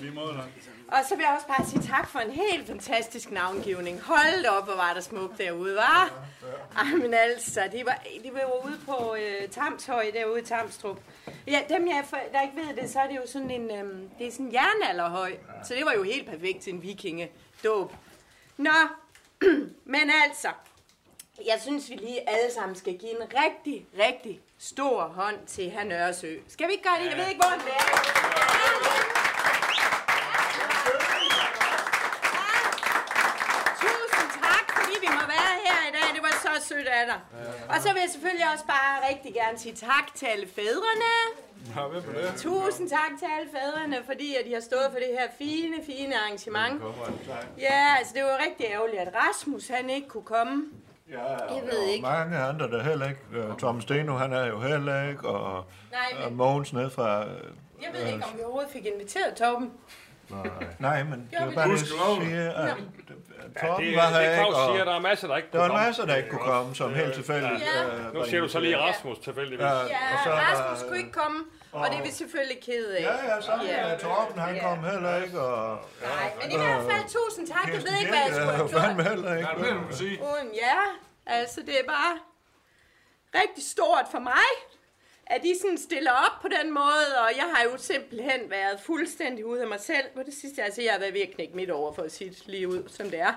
[0.88, 4.02] Og så vil jeg også bare sige tak for en helt fantastisk navngivning.
[4.02, 6.26] Hold op, hvor var der smukt derude, var?
[6.78, 11.00] Ej, men altså, de var, de var ude på øh, Tamshøj, derude i Tamstrup.
[11.48, 14.28] Ja, dem jeg, der ikke ved det, så er det jo sådan en, øhm, det
[14.28, 15.34] er sådan en jernalderhøj.
[15.64, 17.94] Så det var jo helt perfekt til en vikingedåb.
[18.58, 18.72] Nå,
[19.96, 20.50] men altså,
[21.46, 25.84] jeg synes, vi lige alle sammen skal give en rigtig, rigtig stor hånd til herr
[25.84, 26.36] Nørresø.
[26.48, 27.10] Skal vi ikke gøre det?
[27.10, 27.86] Jeg ved ikke, hvor han er.
[33.84, 36.08] Tusind tak, fordi vi må være her i dag.
[36.16, 37.20] Det var så sødt af dig.
[37.70, 41.14] Og så vil jeg selvfølgelig også bare rigtig gerne sige tak til alle fædrene.
[42.38, 46.16] Tusind tak til alle fædrene, fordi at de har stået for det her fine, fine
[46.16, 46.82] arrangement.
[47.60, 50.64] Ja, altså det var rigtig ærgerligt, at Rasmus han ikke kunne komme.
[51.12, 51.24] Ja,
[51.56, 52.02] Jeg ved ikke.
[52.02, 53.22] mange andre, der heller ikke.
[53.34, 57.22] Øh, Tom Steno, han er jo heller ikke, og, Nej, men Mogens ned fra...
[57.26, 57.30] øh,
[57.82, 59.72] jeg ved ikke, om vi overhovedet fik inviteret Torben.
[60.80, 61.80] Nej, men det var bare det?
[61.80, 62.78] det, jeg siger, at
[63.62, 65.58] Torben Det, var det her ikke, Claus siger, og der er masser, der ikke der
[65.58, 65.86] kunne var en komme.
[65.88, 67.62] masse, der ikke kunne komme, som helt tilfældigt.
[67.62, 67.84] Ja.
[67.86, 68.78] øh, Nu var siger du så lige.
[68.78, 69.64] Rasmus tilfældigvis.
[69.66, 71.40] Ja, Ja, og så, Rasmus kunne ikke komme,
[71.72, 73.02] og det er vi selvfølgelig kede af.
[73.02, 73.90] Ja, ja, så Ja.
[73.90, 73.98] ja.
[73.98, 75.80] Torben, han kom heller ikke, og...
[76.02, 77.66] Nej, men i hvert fald tusind tak.
[77.68, 79.12] Jeg ved ikke, hvad jeg skulle Ja, have fandme gjort.
[79.14, 80.24] heller ikke.
[80.32, 80.80] Uden ja,
[81.38, 82.14] altså det er bare
[83.42, 84.48] rigtig stort for mig,
[85.28, 89.46] at I sådan stiller op på den måde, og jeg har jo simpelthen været fuldstændig
[89.46, 90.64] ude af mig selv på det sidste.
[90.64, 92.84] Altså jeg har været ved at knække midt over for at sige det lige ud,
[92.88, 93.34] som det er.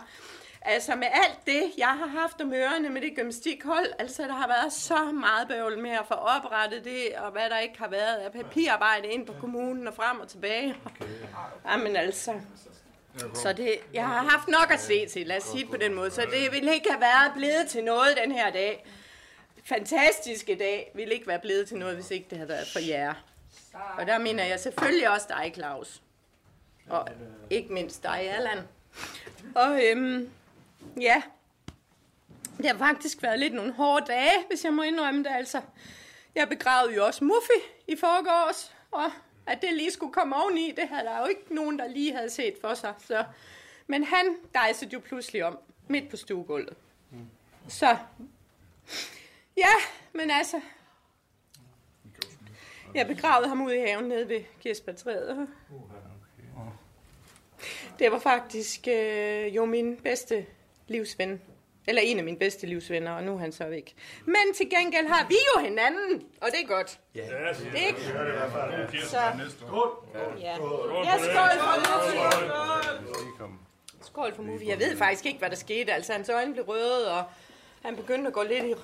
[0.62, 4.48] Altså med alt det, jeg har haft om ørerne med det gymnastikhold, altså der har
[4.48, 8.16] været så meget bøvl med at få oprettet det, og hvad der ikke har været
[8.16, 10.76] af papirarbejde ind på kommunen og frem og tilbage.
[11.70, 12.32] Jamen altså,
[13.34, 15.94] så det, jeg har haft nok at se til, lad os sige det på den
[15.94, 16.10] måde.
[16.10, 18.86] Så det ville ikke have været blevet til noget den her dag.
[19.68, 23.14] Fantastiske dag ville ikke være blevet til noget, hvis ikke det havde været for jer.
[23.98, 26.02] Og der mener jeg selvfølgelig også dig, Claus.
[26.88, 27.08] Og
[27.50, 28.58] ikke mindst dig, Allan.
[29.54, 30.30] Og øhm,
[31.00, 31.22] ja,
[32.56, 35.30] det har faktisk været lidt nogle hårde dage, hvis jeg må indrømme det.
[35.30, 35.60] Altså,
[36.34, 39.10] jeg begravede jo også Muffy i forgårs, og
[39.46, 42.30] at det lige skulle komme oveni, det havde der jo ikke nogen, der lige havde
[42.30, 42.94] set for sig.
[43.06, 43.24] Så.
[43.86, 46.76] Men han dejsede jo pludselig om, midt på stuegulvet.
[47.68, 47.96] Så,
[49.58, 49.74] ja,
[50.12, 50.60] men altså,
[52.94, 55.48] jeg begravede ham ude i haven nede ved kirsebærtræet.
[57.98, 60.46] Det var faktisk øh, jo min bedste
[60.88, 61.42] livsven.
[61.86, 63.94] Eller en af mine bedste livsvenner, og nu er han så væk.
[64.24, 67.00] Men til gengæld har vi jo hinanden, og det er godt.
[67.14, 68.00] Ja, det er ikke?
[69.04, 69.18] Så,
[70.40, 70.56] ja.
[71.04, 72.16] ja, skål for Muffy.
[74.02, 74.64] Skål for Muffy.
[74.64, 75.92] Jeg ved faktisk ikke, hvad der skete.
[75.92, 77.24] Altså, hans øjne blev røde, og
[77.82, 78.74] han begyndte at gå lidt i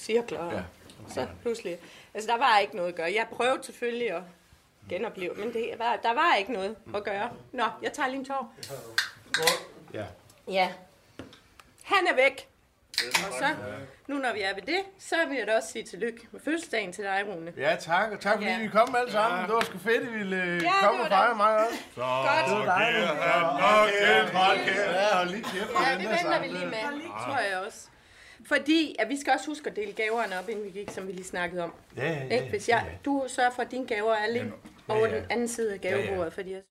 [0.00, 0.38] cirkler.
[0.40, 0.62] Og
[1.08, 1.78] så pludselig.
[2.14, 3.12] Altså, der var ikke noget at gøre.
[3.14, 4.22] Jeg prøvede selvfølgelig at
[4.88, 7.30] genopleve, men det var, der var ikke noget at gøre.
[7.52, 8.54] Nå, jeg tager lige en tår.
[9.94, 10.04] Ja.
[10.48, 10.72] Ja.
[11.82, 12.46] Han er væk.
[13.02, 13.46] Og så,
[14.06, 16.92] nu når vi er ved det, så vil jeg da også sige tillykke med fødselsdagen
[16.92, 17.52] til dig, Rune.
[17.56, 18.12] Ja, tak.
[18.12, 18.58] Og tak fordi Ja.
[18.58, 19.44] vi kom alle sammen.
[19.44, 21.36] Det var sgu fedt, at I ville øh, Ja, komme det og var fejre det.
[21.36, 21.78] mig også.
[21.96, 22.70] Godt.
[23.92, 25.70] Ja, hold lige kæft.
[25.86, 27.78] Ja, det venter vi lige med, tror jeg også.
[28.46, 31.12] Fordi at vi skal også huske at dele gaverne op, inden vi gik, som vi
[31.12, 31.74] lige snakkede om.
[31.96, 32.48] Ja, ja, Ikke?
[32.50, 34.52] Hvis jeg, du sørger for, at dine gaver er lige
[34.88, 36.62] over den anden side af gavebordet, fordi jeg...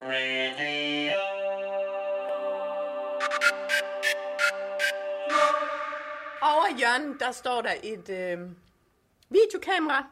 [6.41, 8.39] Over hjørnet, der står der et øh,
[9.29, 10.05] videokamera.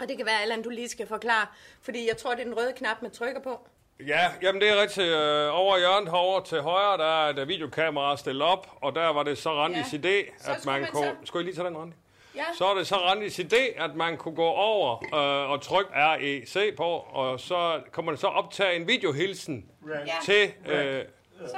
[0.00, 1.46] Og det kan være, Allan, du lige skal forklare.
[1.82, 3.68] Fordi jeg tror, det er den røde knap, man trykker på.
[4.06, 5.06] Ja, jamen det er rigtigt.
[5.08, 9.08] Øh, over i hjørnet herovre til højre, der er et videokamera stillet op, og der
[9.08, 9.98] var det så Randis Ja.
[9.98, 11.04] idé, Så at man man kunne...
[11.06, 11.96] så- Skulle jeg lige tage den, Randi?
[12.36, 12.44] Ja.
[12.58, 15.04] Så er det så Randis idé, at man kunne gå over
[15.44, 19.64] øh, og trykke REC på, og så kommer det så optage en videohilsen
[20.06, 20.12] Ja.
[20.22, 20.52] til...
[20.66, 21.04] Øh,
[21.46, 21.56] Så,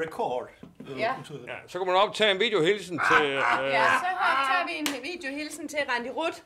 [0.00, 0.48] Record.
[0.88, 0.94] ja.
[0.98, 1.12] ja,
[1.68, 3.26] så kan man optage en videohilsen til...
[3.26, 6.38] Øh, Ja, så her tager vi en videohilsen til Randi Ruth,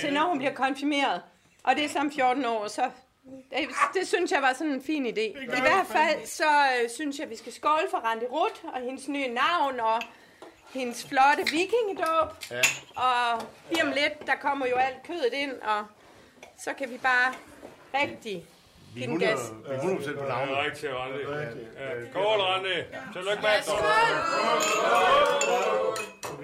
[0.00, 1.22] til når hun bliver konfirmeret.
[1.64, 2.82] Og det er som 14 år, så
[3.24, 5.20] det, det synes jeg var sådan en fin idé.
[5.20, 6.44] I hvert fald så
[6.82, 10.02] øh, synes jeg, vi skal skåle for Randi Ruth og hendes nye navn, og
[10.74, 12.28] hendes flotte vikingedåb.
[12.50, 12.60] Ja.
[12.96, 15.84] Og lige om lidt, der kommer jo alt kødet ind, og
[16.58, 17.34] så kan vi bare
[17.94, 18.46] rigtig
[18.94, 19.38] give den gas.
[19.68, 20.52] Vi er 100% på navnet.
[20.52, 21.24] Ja, rigtig, Randi.
[22.10, 22.74] Skål, Randi.
[23.12, 23.50] Tillykke med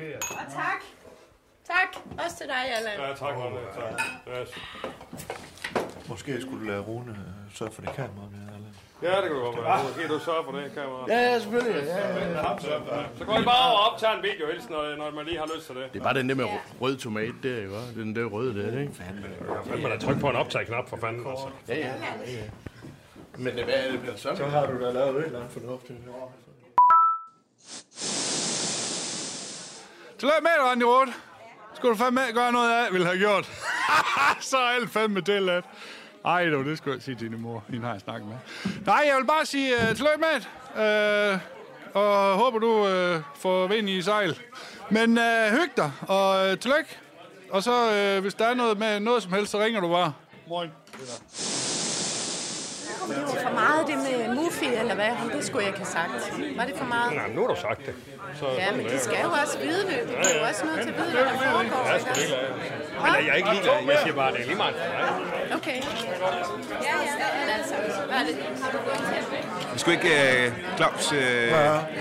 [0.03, 0.17] det.
[0.31, 0.83] Og tak.
[1.67, 2.03] Tak.
[2.25, 3.01] Også til dig, Allan.
[3.01, 3.59] Ja, tak, Randi.
[3.75, 4.49] Tak.
[6.11, 8.71] Måske skulle du lade Rune øh, sørge for det kamera der, eller?
[9.03, 9.83] Ja, det kan du godt være.
[9.83, 11.05] Måske du sørger for det, kamera.
[11.09, 11.83] Ja, ja, selvfølgelig.
[11.87, 12.59] Ja, ja.
[13.19, 15.49] Så går I bare over og optager en video, helst, når, når man lige har
[15.55, 15.93] lyst til det.
[15.93, 16.47] Det er bare den der med
[16.81, 17.75] rød tomat der, ikke?
[17.97, 18.95] Den der røde der, ikke?
[18.95, 21.47] Fanden, man da trykke på en optag-knap for fanden, altså.
[21.69, 21.87] Ja, ja.
[21.87, 21.93] ja,
[22.27, 22.43] ja.
[23.39, 24.37] Men hvad er det, bliver sådan?
[24.37, 25.99] Så har du da lavet et eller andet fornuftigt.
[30.19, 31.13] Tillykke med, Randi Roth.
[31.75, 33.45] Skulle du fandme gøre noget af, ville have gjort.
[34.51, 35.65] så er alt fandme til, at...
[36.25, 37.65] Ej, du, det skulle jeg sige til din mor.
[37.69, 38.37] Hende har jeg snakket med.
[38.87, 40.37] Nej, jeg vil bare sige uh, tillykke med.
[41.35, 41.41] Uh,
[41.95, 44.39] og håber, du uh, får vind i sejl.
[44.91, 46.99] Men uh, hyg dig, og uh, tillykke.
[47.51, 50.13] Og så, uh, hvis der er noget med noget som helst, så ringer du bare.
[50.49, 50.71] Moin.
[53.09, 55.13] Det var for meget det med Muffy, eller hvad?
[55.37, 56.21] Det skulle jeg ikke have sagt.
[56.59, 57.11] Var det for meget?
[57.21, 57.95] Nej, nu har du sagt det.
[58.41, 59.99] Så, Ja, men de skal jo også vide det.
[60.09, 61.83] De er jo også nødt til at vide, hvad der foregår.
[61.95, 62.39] Er sgu ligeglad.
[63.03, 63.75] Men jeg er ikke ligeglad.
[63.93, 65.57] Jeg siger bare, det er lige meget for mig.
[65.59, 65.79] Okay.
[66.89, 67.27] Ja, ja.
[67.41, 67.75] Men altså,
[68.11, 68.37] hvad er det?
[68.65, 69.39] Har du gået til?
[69.75, 70.13] Vi skulle ikke
[70.47, 71.19] uh, Claus uh,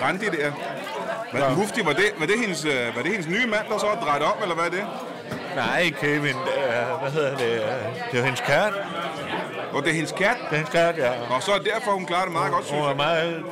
[0.04, 0.52] Randi der.
[1.34, 3.78] Var det Mufti, var det, var, det hendes, uh, var det hendes nye mand, der
[3.78, 4.86] så er drejet om, eller hvad er det?
[5.56, 7.52] Nej, Kevin, øh, hvad hedder det?
[7.54, 7.62] øh,
[8.12, 8.74] Det er hendes kært.
[9.74, 11.12] Og det er hendes kat, Det er hendes kært, ja.
[11.36, 13.44] og så er det derfor, hun klarer det meget godt, synes Hun er meget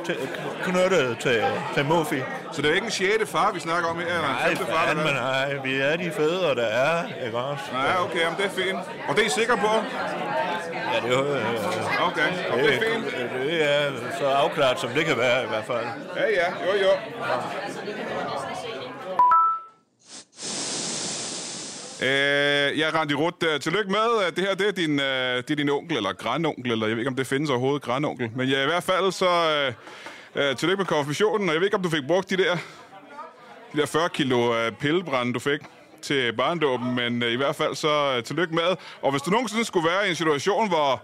[0.64, 2.20] knyttet til, til Mofi.
[2.52, 4.66] Så det er ikke en sjette far, vi snakker om her, eller en Nej, femte
[4.72, 7.64] far, fanden, men nej, vi er de fædre, der er, ikke også?
[7.72, 8.78] Nej, okay, jamen, det er fint.
[9.08, 9.72] Og det er I sikre på?
[10.92, 13.04] Ja, det er øh, Okay, og det er fint.
[13.44, 15.86] Det er så afklaret, som det kan være i hvert fald.
[16.16, 16.90] Ja, ja, jo, jo.
[22.02, 24.24] Øh, ja, Randi Rutt, øh, tillykke med.
[24.26, 26.96] at Det her det er, din, øh, det er din onkel, eller grandonkel, eller jeg
[26.96, 28.30] ved ikke, om det findes overhovedet, grandonkel.
[28.36, 29.28] Men ja, i hvert fald så
[30.36, 32.56] øh, øh, tillykke med konfirmationen, og jeg ved ikke, om du fik brugt de der,
[33.72, 35.60] de der 40 kilo øh, pillebrænde, du fik
[36.02, 38.76] til barndåben, men øh, i hvert fald så øh, tillykke med.
[39.02, 41.02] Og hvis du nogensinde skulle være i en situation, hvor,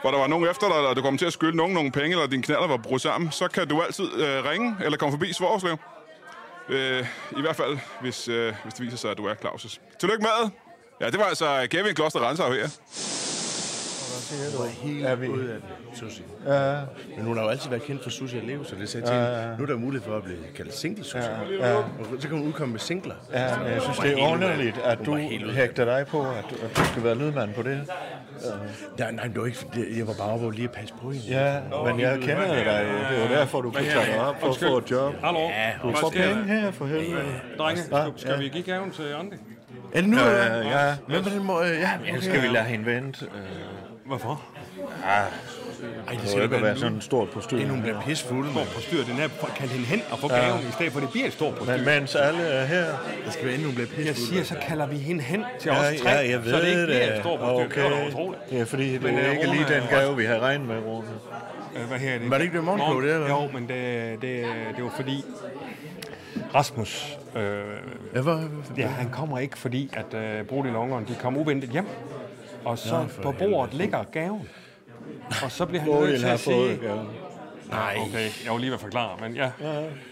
[0.00, 2.10] hvor der var nogen efter dig, eller du kom til at skylde nogen nogle penge,
[2.10, 5.32] eller din knaller var brudt sammen, så kan du altid øh, ringe eller komme forbi
[5.32, 5.76] Svorslev.
[6.68, 7.06] Øh,
[7.38, 9.78] I hvert fald, hvis, øh, hvis det viser sig, at du er Claus'.
[10.00, 10.50] Tillykke med!
[11.00, 12.68] Ja, det var altså Kevin Kloster Renser her.
[14.82, 15.56] Helt Er vi- ud af
[15.90, 16.22] det, sushi.
[16.46, 16.74] Ja,
[17.16, 19.14] Men hun har jo altid været kendt for sushi og leve, så det sagde til
[19.14, 21.18] hende, nu er der mulighed for at blive kaldt single sushi.
[21.60, 21.74] ja.
[21.74, 21.84] Og
[22.18, 23.14] så kan hun udkomme med singler.
[23.32, 25.16] ja, men jeg synes, det er underligt, at du
[25.52, 27.80] hægter dig på, at du, at du skal være lydmand på det.
[28.98, 31.26] Nej, nej, det var ikke, det, jeg var bare og lige at passe på hende.
[31.28, 32.86] Ja, men jeg kender dig.
[33.12, 35.14] Det var derfor, du kunne tage dig op for at få et job.
[35.24, 35.40] Hallo?
[35.82, 37.22] Du får penge her for helvede.
[37.58, 39.36] Drenge, Ja, skal, vi give gaven til Andi?
[39.94, 40.16] Er det nu?
[40.18, 40.94] Ja, Ja, ja.
[41.08, 41.62] Men hvordan må...
[41.62, 43.24] Ja, Nu skal vi lade hende vente.
[43.24, 43.30] Øh,
[44.08, 44.42] Hvorfor?
[45.06, 45.24] Ej,
[46.10, 47.56] det Det skal ikke være sådan en stort postyr.
[47.56, 48.66] Inden hun bliver pissfuld, mand.
[48.74, 51.10] På styr, den er at kalde hende hen og få gaven, i stedet for, det
[51.10, 52.84] bliver et stort Men mens alle er her...
[53.24, 54.28] Det skal være, inden hun bliver Jeg pissfuld.
[54.28, 56.66] siger, så kalder vi hende hen til Ja, os tre, ja, jeg ved så det
[56.68, 57.64] ikke bliver et stort postyr.
[57.64, 57.84] Okay.
[58.06, 58.34] Det var.
[58.52, 60.78] Ja, fordi det Men, er øh, ikke lige den er gave, vi havde regnet med,
[60.86, 61.06] Rune.
[61.76, 62.30] Øh, Hvad her er det?
[62.30, 63.28] Var det ikke det morgenkål, det, eller?
[63.28, 64.44] Jo, men det, det,
[64.76, 65.24] det var fordi
[66.54, 67.42] Rasmus, øh,
[68.14, 68.42] Ja, hvor,
[68.76, 71.86] ja, han kommer ikke, fordi at øh, Bodil og ungerne, de kom uventet hjem.
[72.68, 73.50] Og så for på helvede.
[73.52, 74.48] bordet ligger gaven.
[75.44, 76.78] Og så bliver han nødt til at sige...
[77.70, 77.96] Nej.
[78.06, 79.50] Okay, jeg var lige ved at forklare, men ja.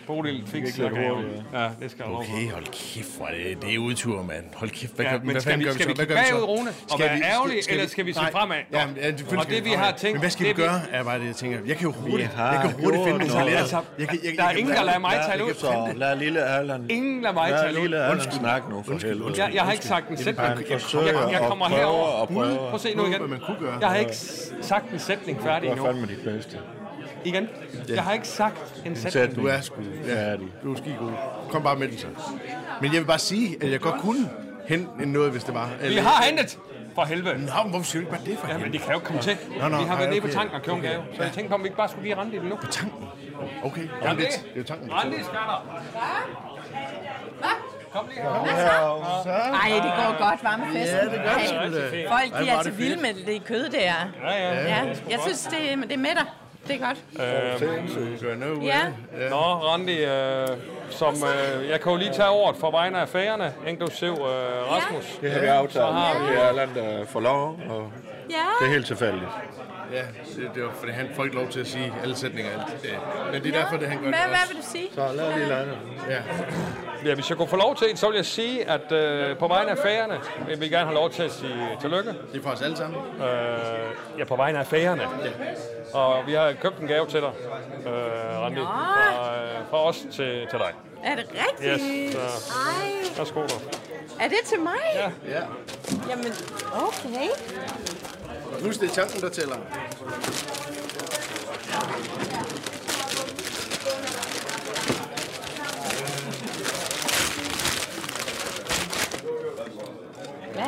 [0.07, 1.25] Bodil fik sig gaven.
[1.55, 2.14] Ja, det skal jeg.
[2.14, 4.45] Okay, hold kæft, hvor er det, det er udtur, mand.
[4.55, 6.71] Hold kæft, hvad, Ja, gør- men hvad skal vi, gør skal vi kigge bagud, Rune,
[6.71, 8.57] og Skal være vi- ærgerlige, eller skal vi se fremad?
[8.73, 11.19] Ja, men, ja, Og det, vi har tænkt, Men hvad skal vi gøre, er bare
[11.19, 11.59] det, jeg tænker.
[11.66, 13.19] Jeg kan jo hurtigt, jeg kan hurtigt finde
[14.09, 15.55] kan- jeg- der er ingen, der lader mig tale ud.
[15.55, 16.87] Så lad lille Allan...
[16.90, 17.83] Ingen lader mig tale ud.
[17.83, 19.42] lille Allan snakke nu for helvede.
[19.55, 20.49] Jeg, har ikke sagt en sætning.
[21.33, 22.27] Jeg, kommer herover.
[22.27, 23.40] Prøv at se nu igen.
[23.81, 24.16] Jeg har ikke
[24.62, 26.07] sagt en sætning færdig Det var endnu.
[26.07, 26.59] fandme dit bedste.
[27.28, 27.48] Igen.
[27.88, 29.12] Jeg har ikke sagt en sætning.
[29.12, 29.42] Sætning.
[29.42, 29.74] Du er sgu,
[30.06, 31.10] ja, du er skide god.
[31.50, 32.06] Kom bare med den så.
[32.80, 34.30] Men jeg vil bare sige, at jeg godt kunne
[34.68, 35.70] hente noget, hvis det var.
[35.80, 36.58] Vi Eller- har hentet.
[36.94, 37.34] For helvede.
[37.46, 38.78] Nå, men hvorfor siger du ikke bare det for Ja, men helvede?
[38.78, 39.36] de kan jo ikke komme til.
[39.60, 40.34] Nå, nå, Vi har været nede på okay.
[40.36, 41.02] tanken og købt en gave.
[41.16, 42.58] Så jeg tænkte på, om vi ikke bare skulle lige rende i det nu.
[42.70, 43.08] Tanken.
[43.64, 44.18] Okay, Ja, det.
[44.18, 44.92] Det er jo tanken.
[44.92, 45.58] Randi, skatter.
[47.92, 48.30] Kom lige her.
[49.62, 50.98] Ej, det går godt, var med festen.
[50.98, 52.06] Ja, det gør det.
[52.08, 53.78] Folk, de er til det vilde med det kød der.
[53.78, 54.62] Ja, ja.
[54.68, 55.58] Ja, jeg synes, det,
[55.88, 56.24] det er med dig.
[56.68, 56.98] Det er godt.
[57.18, 57.59] Af
[58.62, 59.29] Ja.
[59.31, 60.48] Nå, Randi, øh,
[60.90, 65.18] som, øh, jeg kan jo lige tage ordet for vegne af færgerne, inklusiv øh, Rasmus.
[65.20, 65.85] Det har vi aftalt.
[66.31, 67.92] Det er Allan, der får lov, og
[68.31, 68.35] Ja.
[68.61, 69.31] det er helt tilfældigt.
[69.92, 70.02] Ja,
[70.37, 72.50] det, det var, fordi han får ikke lov til at sige alle sætninger.
[72.52, 72.83] Alt.
[72.83, 72.90] det.
[73.33, 74.88] Men det er derfor, det han gør Hvad, det hvad vil du sige?
[74.94, 75.76] Så lad lille Allan.
[76.11, 76.18] Ja.
[77.04, 79.70] Ja, hvis jeg kunne få lov til, så vil jeg sige, at øh, på vegne
[79.70, 82.11] af færerne vil vi gerne have lov til at sige tillykke.
[82.32, 83.00] Det er for os alle sammen.
[83.16, 85.02] Øh, ja, på vegne af færerne.
[85.94, 87.30] Og vi har købt en gave til dig,
[87.87, 87.92] øh,
[88.40, 90.72] Randi, fra, øh, fra os til, til dig.
[91.04, 91.82] Er det rigtigt?
[91.82, 93.54] Yes, så Ej, værsgo da.
[94.20, 94.72] er det til mig?
[94.94, 95.11] Ja.
[95.30, 95.42] Ja.
[96.11, 96.32] Jamen,
[96.74, 97.28] okay.
[98.64, 99.56] Husk, det er tanken, der tæller.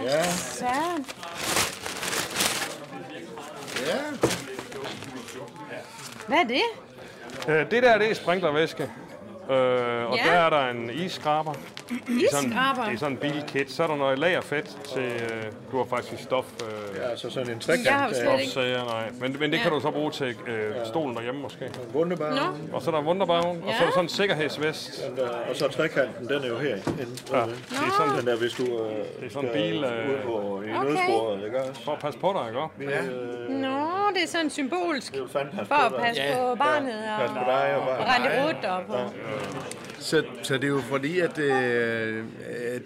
[0.08, 0.24] Ja.
[0.32, 1.06] søren?
[3.86, 3.96] Ja.
[6.26, 6.62] Hvad er det?
[7.48, 8.82] Øh, det der, det er sprinklervæske.
[8.82, 8.90] Øh,
[10.10, 10.22] og Ja.
[10.24, 11.54] der er der en isskraber.
[11.88, 12.50] Det er sådan-?
[12.86, 13.70] Det er sådan en bilkit.
[13.72, 15.02] Så er der noget lagerfedt til...
[15.02, 16.44] Øh, du har faktisk stof...
[16.62, 17.88] Øh, Ja, så sådan en Jeg trekant.
[17.88, 18.52] har jo slet ikke...
[18.52, 19.10] Sager, nej.
[19.20, 21.70] Men, men det kan du så bruge til øh, stolen derhjemme måske.
[21.94, 22.30] Wunderbar.
[22.30, 25.06] Nå, Og så er der Wunderbaum, og så er der sådan en sikkerhedsvest.
[25.08, 26.68] Den der, og så trekanten, den er jo her.
[26.68, 26.82] Ja, det
[27.72, 30.62] er sådan, Den der, hvis du øh, det er sådan en bil, øh, ud på
[30.62, 30.84] i Okay.
[30.90, 31.84] nødsporet, ikke også?
[31.84, 32.60] for at passe på dig, ikke?
[32.60, 33.10] også?
[33.48, 35.12] Nå, det er sådan symbolsk.
[35.12, 36.04] Det er jo fandme pas For at på dig.
[36.04, 38.14] passe på barnet Pas og på dig og bare.
[38.14, 38.94] rende rundt og på.
[40.00, 42.24] Så, så det er jo fordi, at øh, øh,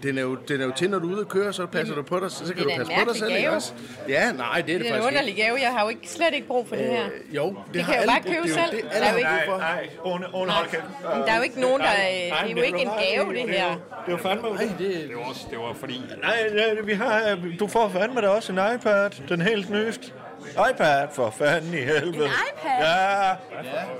[0.03, 1.95] den, er jo, den er jo til, når du er ude og køre, så passer
[1.95, 3.73] du på dig, så, så kan det du en passe på dig selv, ikke også?
[4.09, 5.57] Ja, nej, det er det, Det er en faktisk underlig gave.
[5.63, 7.05] Jeg har jo ikke, slet ikke brug for det her.
[7.05, 7.17] ikke.
[7.37, 8.77] Jo, det, Det kan jeg jo bare købe Det er selv.
[8.77, 9.59] Det, Der alle er jo ikke- brug for.
[9.59, 10.83] Nej, Rune, Rune, hold kæft.
[11.15, 11.87] Men der er jo ikke nogen, der...
[11.87, 13.69] Nej, Det er jo ikke en gave, det her.
[13.71, 14.49] Det er jo fandme...
[14.49, 16.01] Nej, det, Det var, også, det var fordi...
[16.23, 17.39] Nej, nej, vi har...
[17.61, 19.11] Du får fandme da også en iPad.
[19.29, 20.13] Den helt nyeste.
[20.71, 22.25] iPad, for fanden i helvede.
[22.25, 22.79] En iPad?
[22.81, 23.35] Ja,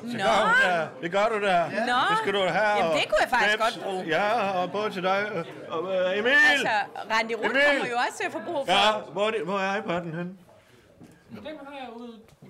[0.03, 0.87] Nå, gør hun der.
[1.03, 1.65] Det gør du der.
[1.71, 1.99] Nå.
[2.11, 2.77] Det skal du have.
[2.79, 3.75] Jamen, det kunne jeg faktisk Peps.
[3.75, 4.05] godt bruge.
[4.07, 5.27] Ja, og både til dig
[5.69, 6.33] og øh, Emil.
[6.51, 6.69] altså,
[7.11, 7.63] Randi Rund Emil!
[7.69, 8.73] kommer jo også til at få brug for.
[8.73, 10.39] Ja, hvor er, det, hvor er iPad'en hen?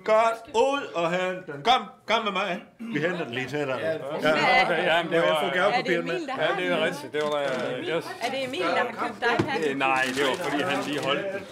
[0.04, 1.62] Godt, ud og hente den.
[1.62, 1.82] Kom,
[2.14, 2.62] kom med mig.
[2.94, 3.78] Vi henter den lige til dig.
[3.82, 5.40] Ja, ja, men det jeg var...
[5.40, 5.98] får Er det med.
[5.98, 6.72] Emil, der Ja, har det den?
[6.72, 7.12] er rigtigt.
[7.12, 7.96] Det var da...
[7.96, 8.04] Yes.
[8.22, 9.70] Er det Emil, der har købt iPad?
[9.70, 11.42] Øh, Nej, det var fordi, han lige holdt den.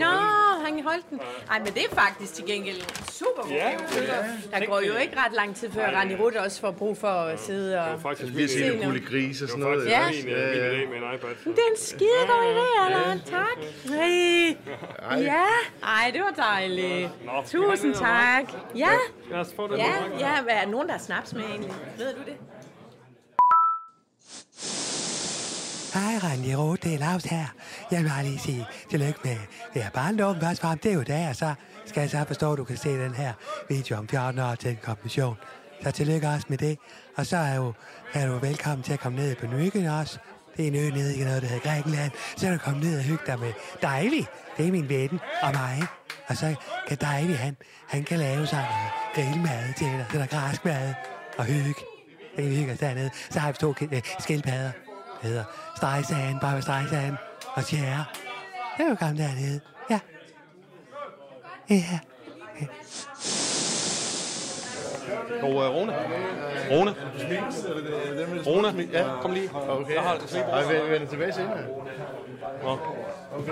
[0.00, 0.06] Nå,
[0.66, 1.20] han holdt den.
[1.50, 3.70] Ej, men det er faktisk til gengæld en super god Ja.
[4.58, 7.40] Der går jo ikke ret lang tid før Randi Rutte også får brug for at
[7.40, 8.00] sidde og...
[8.02, 8.84] Faktisk vi har set Se en nu.
[8.84, 9.92] bulle gris og Det sådan var noget.
[9.92, 10.30] faktisk Ja.
[10.30, 11.28] min, øh, min idé med en iPad.
[11.44, 13.20] Det er en skidegod idé, Allan.
[13.30, 13.56] Tak.
[13.90, 14.56] Nej.
[15.22, 15.44] Ja.
[15.82, 17.08] Ej, det var dejligt.
[17.46, 18.44] Tusind tak.
[18.76, 18.88] Ja.
[19.30, 19.78] Lad os få det.
[19.78, 19.84] Ja,
[20.18, 20.42] ja.
[20.42, 21.72] Hvad er nogen, der har snaps med egentlig?
[21.98, 22.36] Ved du det?
[25.94, 27.46] Hej, Randi Rode, det er Lars her.
[27.90, 29.36] Jeg vil bare lige sige tillykke med
[29.74, 30.78] det her barndom først frem.
[30.78, 31.54] Det er jo der, og så
[31.84, 33.32] skal jeg så forstå, at du kan se den her
[33.68, 35.36] video om 14 år til en kommission.
[35.82, 36.78] Så tillykke også med det.
[37.16, 37.72] Og så er, jo,
[38.14, 40.18] er du velkommen til at komme ned på Nykken også.
[40.56, 42.12] Det er en ø nede i noget, der hedder Grækenland.
[42.36, 43.52] Så kan du komme ned og hygge dig med
[43.82, 44.24] Davy.
[44.56, 45.82] Det er min ven og mig.
[46.26, 46.54] Og så
[46.88, 47.56] kan Davy, han,
[47.88, 50.28] han kan lave sig noget grillmad til dig.
[50.30, 50.94] græsk mad
[51.38, 51.74] og hygge.
[52.36, 53.10] Det kan vi hygge os dernede.
[53.30, 54.70] Så har vi to øh, skildpadder.
[55.22, 55.44] Det hedder
[55.76, 57.16] Stregsagen, bare med Stregsagen
[57.54, 58.04] og Tjære.
[58.76, 59.60] Det er jo gammel dernede.
[59.90, 60.00] Ja.
[61.70, 61.98] Ja.
[65.42, 65.94] Og uh, Rune.
[66.70, 66.94] Rune.
[68.46, 68.88] Rune.
[68.92, 69.50] Ja, kom lige.
[69.68, 69.94] Okay.
[69.94, 71.58] Jeg har det Ej, vi vender tilbage senere.
[72.62, 72.78] Nå.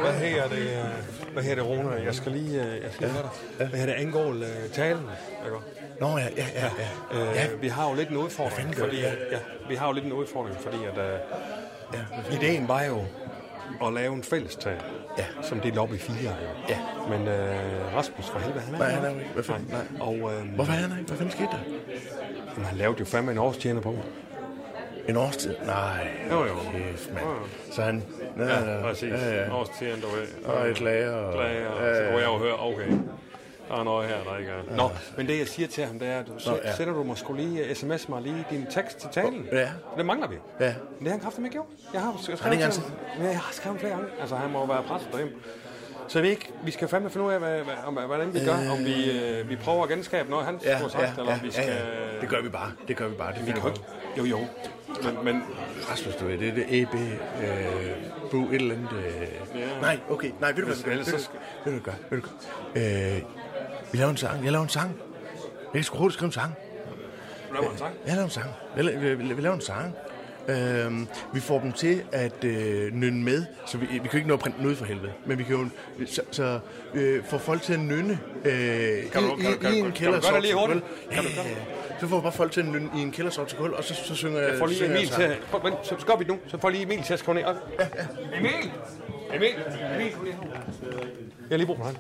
[0.00, 1.90] Hvad her det, øh, hvad her det, Rune?
[2.04, 3.66] Jeg skal lige, øh, jeg skal lige høre dig.
[3.66, 5.02] Hvad her det angår øh, talen?
[5.44, 5.56] Ikke?
[6.00, 6.70] Nå, ja, ja, ja.
[7.12, 7.20] ja.
[7.20, 7.46] Øh, ja.
[7.60, 10.76] Vi har jo lidt en udfordring, fordi, ja, vi har jo lidt en udfordring, fordi
[10.84, 11.18] at, øh,
[11.94, 13.00] ja, ideen var jo
[13.86, 14.76] at lave en fællestag,
[15.18, 15.24] Ja.
[15.42, 16.34] som delte op i fire.
[16.68, 16.78] Ja.
[17.10, 19.30] Men øh, Rasmus, for helvede, han er Nej, han er jo ikke.
[19.34, 19.68] Hvad fanden?
[19.70, 19.80] Nej.
[20.00, 21.08] Og øh, Hvorfor er han ikke?
[21.08, 21.58] Hvad fanden skete der?
[22.52, 24.02] jamen, han lavede jo fandme en årstjener på mig.
[25.08, 25.54] En årstid?
[25.66, 26.08] Nej.
[26.30, 26.54] Jo, jo.
[26.72, 27.24] Kæft, mand.
[27.26, 27.36] Jo, jo.
[27.72, 28.02] Så han...
[28.38, 28.44] Ja,
[28.74, 29.12] Ja, præcis.
[29.12, 29.54] Ja, ja.
[29.54, 30.44] Årstjener, du ved.
[30.44, 31.12] Og et lager.
[31.12, 31.32] Og...
[31.34, 32.08] Klager, og Ja, så ja.
[32.10, 32.86] kunne jeg jo høre, okay,
[33.80, 34.76] er noget her, der ikke er.
[34.76, 36.76] Nå, men det jeg siger til ham, det er, at du Nå, ja.
[36.76, 39.48] sætter du måske lige øh, sms mig lige din tekst til talen.
[39.52, 39.70] Ja.
[39.96, 40.36] Det mangler vi.
[40.60, 40.64] Ja.
[40.66, 41.66] Men det har han kraftigt med gjort.
[41.92, 42.92] Jeg har skrevet Han ikke til ham.
[43.24, 44.08] Ja, jeg har skrevet flere gange.
[44.20, 45.34] Altså, han må være presset derhjemme.
[46.08, 48.72] Så ved ikke, vi skal fandme finde ud af, hvad, hvad, hvordan vi gør.
[48.72, 51.34] Om vi, øh, vi prøver at genskabe noget, han Ja, skulle sagt, ja, eller ja,
[51.34, 51.66] om vi ja, skal...
[51.66, 52.20] ja.
[52.20, 52.72] Det gør vi bare.
[52.88, 53.32] Det gør vi bare.
[53.32, 53.68] Det Vi kan vi
[54.16, 54.30] jo ikke.
[54.30, 54.38] Jo.
[55.02, 55.42] Men, men
[55.90, 58.90] Rasmus, du ved, det er det EB, øh, bu, et eller andet...
[58.92, 59.60] Øh...
[59.60, 59.80] Ja.
[59.80, 61.28] Nej, okay, nej, ved du hvad vi ellers så
[61.64, 62.16] ved du hvad vi?
[62.16, 62.28] Ved du
[62.72, 63.12] hvad?
[63.16, 63.22] Øh,
[63.92, 64.44] vi laver en sang.
[64.44, 64.90] Jeg laver en sang.
[65.64, 66.54] Jeg kan sgu hurtigt skrive en sang.
[67.52, 67.94] laver en sang.
[68.06, 68.46] Jeg laver en sang.
[68.76, 68.96] Vi, la-
[69.34, 69.94] vi, laver en sang.
[70.48, 74.28] Øhm, vi får dem til at øh, nynne med, så vi, vi kan jo ikke
[74.28, 75.68] nå at printe den ud for helvede, men vi kan jo
[76.06, 76.58] så, så
[76.94, 79.80] øh, få folk til at nynne øh, Kan du- i, kan du- kan i, i
[79.80, 80.84] du- en kan du gøre det lige kældersort hurtigt?
[81.10, 81.44] Ja, Kan du ja, gøre
[81.90, 82.00] ja.
[82.00, 83.94] Så får vi bare folk til at nynne i en kældersort til gulv, og så,
[83.94, 85.38] så synger jeg får lige Emil jeg til at...
[85.82, 86.38] Så skal vi nu.
[86.46, 87.44] Så får lige Emil til at skrive ned.
[88.38, 88.72] Emil!
[89.34, 89.48] Emil!
[89.94, 90.50] Emil, kom lige her.
[91.50, 91.94] Jeg lige brug for ham.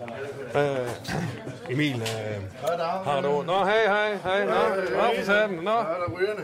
[0.62, 0.88] Øh,
[1.70, 2.42] Emil, øh,
[3.04, 3.42] har du...
[3.42, 4.44] Nå, hej, hej, hej.
[4.44, 5.50] Nå, nå, for satan.
[5.50, 5.62] Nå.
[5.62, 5.72] Nå,
[6.08, 6.36] goddag,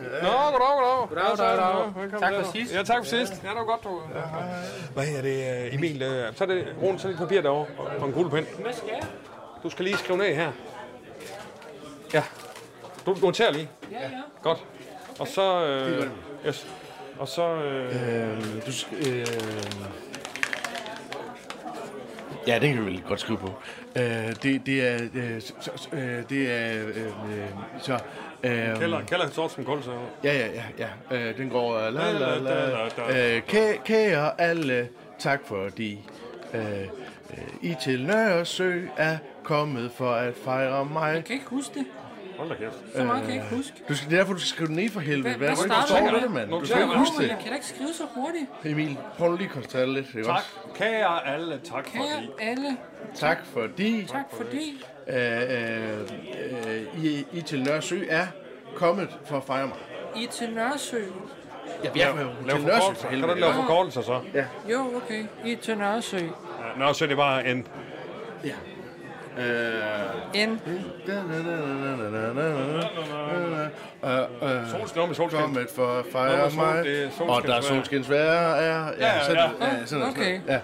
[1.09, 1.09] goddag.
[1.09, 2.75] Goddag, goddag, Tak for sidst.
[2.75, 3.33] Ja, tak for sidst.
[3.45, 4.01] Ja, det var godt, du...
[4.95, 6.03] Hvad er det, øh, Emil?
[6.03, 7.67] øh, Så er det rundt sådan et papir derovre
[7.99, 8.47] og en kuglepen.
[8.63, 9.03] Hvad skal jeg?
[9.63, 10.53] Du skal lige skrive ned her.
[12.15, 12.23] Ja.
[13.07, 13.69] Du noterer lige.
[13.93, 14.09] Ja, ja.
[14.43, 14.65] Godt.
[15.19, 15.65] Og så...
[15.67, 16.07] Øh,
[16.47, 16.67] yes.
[17.19, 17.43] Og så...
[17.55, 17.89] Øh,
[18.33, 18.99] Øhm, du skal...
[19.09, 19.27] Øh...
[22.49, 23.53] Ja, den kan vi vel godt skrive på.
[23.97, 24.03] Øh,
[24.43, 24.99] det, det er...
[25.15, 26.87] Øh, så, så, øh, det er...
[26.87, 26.95] Øh,
[27.81, 27.99] så...
[28.45, 29.91] Øh, Kælder, kælder sort som kulse.
[30.25, 31.17] Ja, ja, ja, ja.
[31.17, 31.79] Øh, den går...
[31.87, 33.37] øh, La, la, la.
[33.37, 34.89] Øh, kæ- kære alle,
[35.19, 36.01] tak fordi
[36.55, 36.81] øh,
[37.31, 41.15] øh, I til Nørresø er kommet for at fejre mig.
[41.15, 41.87] Jeg kan ikke huske det.
[42.39, 42.75] Hold da kæft.
[42.97, 43.73] Så meget kan jeg ikke huske.
[43.89, 45.37] Du skal, det er derfor, du skal skrive den ned for helvede.
[45.37, 46.21] Hvad- Hvad, står du?
[46.23, 46.51] det, mand?
[46.51, 47.39] Du skal ikke huske Jeg det.
[47.39, 48.45] kan da ikke skrive så hurtigt.
[48.65, 50.07] Emil, prøv lige at koncentrere lidt.
[50.09, 50.35] Ikke Tak.
[50.37, 50.49] også?
[50.75, 52.31] Kære alle, tak Kære fordi.
[52.51, 52.77] alle,
[53.15, 54.85] Tak fordi tak fordi.
[55.09, 56.01] øh, øh,
[56.97, 58.27] øh, I, I til Nørresø er
[58.75, 59.77] kommet for at fejre mig.
[60.17, 60.99] I er til Nørresø.
[61.85, 62.17] Ja, Lav,
[62.47, 63.41] lav til Nørresø for Kan du helvede.
[63.41, 64.21] lave forkortelser så?
[64.71, 65.25] Jo, okay.
[65.45, 66.17] I er til Nørresø.
[66.17, 66.31] Ja,
[66.79, 67.67] Nå, så er det bare en...
[69.39, 70.61] Øh, En.
[74.71, 75.41] Solskin om i solskin.
[75.41, 76.85] Kommet for at fejre mig.
[76.85, 77.63] det er Og der er solskinsvejr.
[77.63, 78.57] solskinsvejr.
[78.63, 79.87] Ja, Ja, ja, sådan, ja.
[79.87, 80.41] sådan, Okay.
[80.49, 80.59] Ja.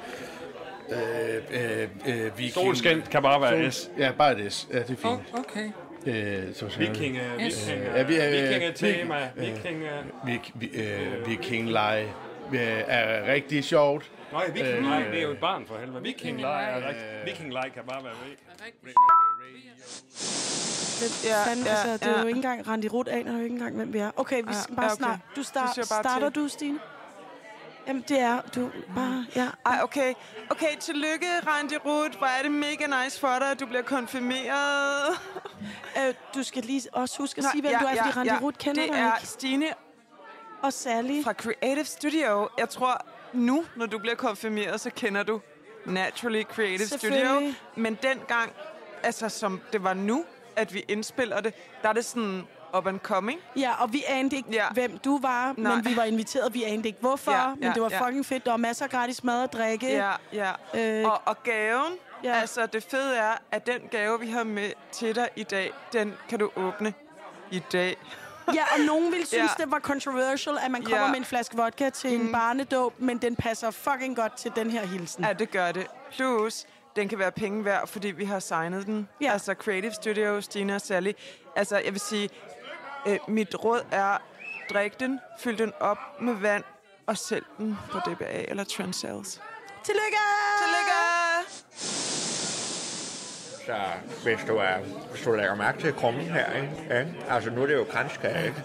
[0.90, 2.52] Øh, øh, øh, viking.
[2.52, 3.90] Solskin kan bare være S.
[3.98, 4.68] Ja, bare et S.
[4.72, 5.04] Ja, det er fint.
[5.04, 5.70] Oh, okay.
[6.06, 7.18] Øh, så siger jeg- Viking,
[7.52, 7.68] S.
[7.70, 8.02] viking, Ja,
[11.26, 11.34] vi
[12.60, 12.90] er- viking...
[12.92, 14.10] Øh, øh, er rigtig sjovt.
[14.32, 16.02] Nej, vikinglej, det er jo et barn for helvede.
[16.02, 17.24] Vikinglej er rigtigt.
[17.24, 18.38] Vikinglej kan bare være væk.
[21.24, 22.20] Ja, Fanden, ja, altså, det er ja.
[22.20, 24.10] jo ikke engang, Randi Rut aner jo ikke engang, hvem vi er.
[24.16, 24.96] Okay, vi Ja, skal bare ja, okay.
[25.04, 25.18] snart.
[25.36, 26.42] Du start, Du siger bare starter til.
[26.42, 26.78] du, Stine?
[27.88, 29.48] Jamen, det er du bare, ja.
[29.66, 30.14] Ej, okay.
[30.50, 32.18] Okay, tillykke, Randi Ruth.
[32.18, 35.20] Hvor er det mega nice for dig, at du bliver konfirmeret.
[35.98, 38.82] Øh, du skal lige også huske at sige, hvem du er, fordi Randi Rut kender
[38.82, 39.26] det dig er ikke.
[39.28, 39.66] Stine
[40.64, 41.22] Og Sally.
[41.24, 42.48] fra Creative Studio.
[42.58, 45.40] Jeg tror, nu, når du bliver konfirmeret, så kender du
[45.86, 47.52] Naturally Creative Studio.
[47.76, 48.52] Men dengang,
[49.02, 50.24] altså som det var nu,
[50.56, 52.42] at vi indspiller det, der er det sådan
[52.78, 53.40] up and coming.
[53.56, 54.66] Ja, og vi anede ikke, Ja.
[54.72, 55.74] hvem du var, Nej.
[55.74, 56.54] men vi var inviteret.
[56.54, 58.06] Vi anede ikke, hvorfor, Ja, men ja, det var ja.
[58.06, 58.44] fucking fedt.
[58.44, 59.86] Der var masser af gratis mad og drikke.
[59.96, 60.52] Ja, ja.
[61.00, 61.92] Øh, Og, og gaven,
[62.24, 62.32] ja.
[62.34, 66.14] altså det fede er, at den gave, vi har med til dig i dag, den
[66.28, 66.94] kan du åbne
[67.50, 67.96] i dag.
[68.54, 69.64] Ja, og nogen ville synes, Ja.
[69.64, 71.06] det var controversial, at man kommer Ja.
[71.10, 74.86] med en flaske vodka til en barnedåb, men den passer fucking godt til den her
[74.86, 75.24] hilsen.
[75.24, 75.86] Ja, det gør det.
[76.16, 76.64] Plus,
[76.96, 79.08] den kan være penge værd, fordi vi har signet den.
[79.20, 79.32] Ja.
[79.32, 81.12] Altså Creative Studio, Stina og Sally.
[81.56, 82.30] Altså, jeg vil sige,
[83.06, 84.18] øh, mit råd er,
[84.72, 86.64] drik den, fyld den op med vand,
[87.06, 89.40] og sælg den på DBA eller Trendsales.
[89.84, 90.18] Tillykke!
[90.62, 92.13] Tillykke!
[93.66, 93.72] Så
[94.22, 94.78] hvis du, er,
[95.10, 97.14] hvis du lægger mærke til krummen her, ikke?
[97.30, 98.62] Altså nu er det jo kranskage, ikke?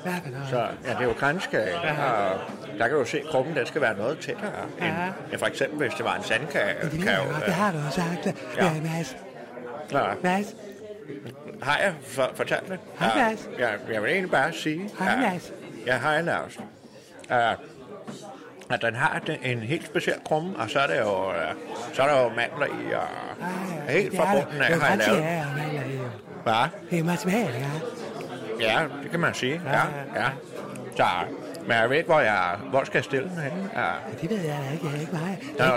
[0.50, 2.40] Så ja, det er jo kranskage, og
[2.78, 4.52] der kan du se, at krummen den skal være noget tættere.
[4.82, 4.94] End,
[5.32, 6.76] end for eksempel, hvis det var en sandkage.
[6.82, 8.26] Det kan jo, det har du jo sagt.
[8.58, 8.66] Ja.
[8.66, 9.18] Ja, Mads.
[9.92, 10.56] Nå, Mads.
[11.62, 12.80] har jeg for, fortalt det?
[13.00, 13.50] Hej, Ja, Mads.
[13.60, 14.90] Jeg, jeg vil egentlig bare sige...
[15.00, 15.54] Hej, Mads.
[15.86, 16.58] Ja, hej Lars.
[17.30, 17.36] Uh,
[18.70, 21.36] at den har en helt speciel krumme, og så er der jo, uh,
[21.94, 23.08] så er der jo mandler i, og
[23.90, 25.22] helt fra bunden af har jeg lavet.
[25.22, 25.42] Ja, ja,
[25.74, 25.82] ja.
[26.44, 26.70] Hvad?
[26.92, 27.70] Det er matematik, ja.
[28.74, 29.62] Ja, det kan man sige.
[29.66, 29.82] Ja,
[30.22, 30.28] ja.
[30.98, 31.06] Så,
[31.62, 33.70] men jeg ved ikke, hvor, jeg, hvor skal jeg stille den henne.
[33.76, 33.88] Ja.
[34.22, 34.86] Det ved jeg da ikke.
[34.88, 35.38] Jeg er ikke mig.
[35.42, 35.72] Det Der er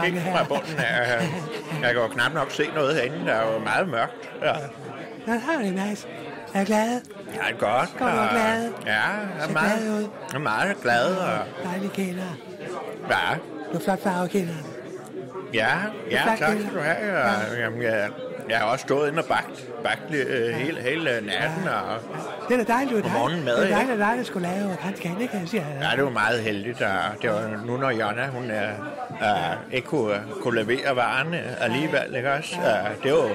[0.00, 0.36] er ikke her.
[0.36, 1.20] fra bunden af.
[1.82, 3.26] Jeg kan jo knap nok se noget herinde.
[3.26, 4.30] Der er jo meget mørkt.
[4.42, 4.52] Ja,
[5.26, 6.08] Nå, der har det, Mads.
[6.54, 6.88] Er glad.
[6.90, 7.90] ja det er godt.
[7.98, 8.70] Går du og- glad?
[8.86, 10.02] Ja, jeg er meget, glad ud.
[10.02, 11.16] jeg er meget glad.
[11.16, 12.36] Og, Dejlige kælder.
[13.10, 13.34] ja,
[13.72, 14.54] Du er flot farve kælder.
[15.54, 15.68] ja,
[16.10, 17.18] ja, tak, skal du have.
[17.22, 18.08] Og, jamen, jeg,
[18.48, 21.68] jeg har også stået inde og bagt, bagt øh, hele, hele natten.
[21.68, 21.98] Og,
[22.48, 23.74] Det er da dejligt, du morgenen mad, Det er ikke?
[23.76, 25.66] dejligt, at dig, der skulle lave kranskage, det kan jeg sige.
[25.90, 26.82] Ja, det var meget heldigt.
[26.82, 26.92] Og
[27.22, 28.70] det var nu, når Jonna, hun er,
[29.10, 32.56] uh, ikke kunne, kunne levere varerne alligevel, ikke også?
[32.56, 33.28] Uh, det var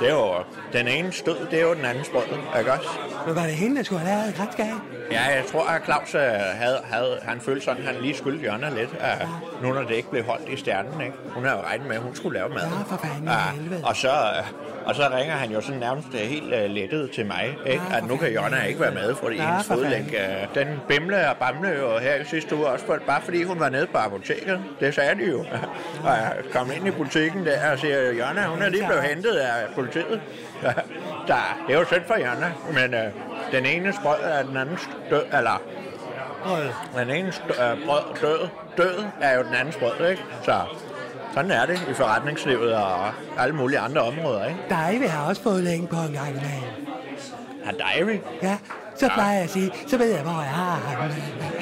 [0.00, 0.34] det er jo,
[0.72, 2.22] den ene stød, det er jo den anden sprød,
[2.58, 2.88] ikke også?
[3.26, 4.74] Men var det hende, der skulle have lavet kranskage?
[5.12, 8.46] Ja, jeg tror, at Claus uh, havde, havde, han følte sådan, at han lige skyldte
[8.46, 11.14] Jonna lidt, uh, nu når det ikke blev holdt i stjernen, ikke?
[11.34, 12.58] Hun havde jo regnet med, at hun skulle lave mad.
[12.62, 14.44] Ja, for fanden, Ja, og så, øh,
[14.84, 17.82] og så ringer han jo sådan nærmest øh, helt uh, lettet til mig, ikke?
[17.90, 21.36] Ja, at nu kan Jonna ikke være med, fordi Ja, hendes uh, den bimle og
[21.36, 24.60] bamle jo her i sidste uge også, bare fordi hun var nede på apoteket.
[24.80, 25.38] Det sagde de jo.
[26.06, 29.30] og jeg kom ind i butikken der og siger, Jonna, hun er lige blevet hentet
[29.34, 30.20] af politiet.
[31.28, 34.78] der, det er jo synd for Jonna, men uh, den ene sprød er den anden
[35.10, 35.62] død, eller
[36.94, 40.24] den ene øh, brød, død, død er jo den anden sprød, ikke?
[40.44, 40.60] Så
[41.34, 43.08] sådan er det i forretningslivet og
[43.38, 44.60] alle mulige andre områder, ikke?
[44.68, 46.86] Dig har også fået længe på en gang imellem.
[47.64, 48.18] Har Diary?
[48.42, 48.58] Ja,
[48.96, 51.10] så plejer jeg at sige, så ved jeg, hvor jeg har ham.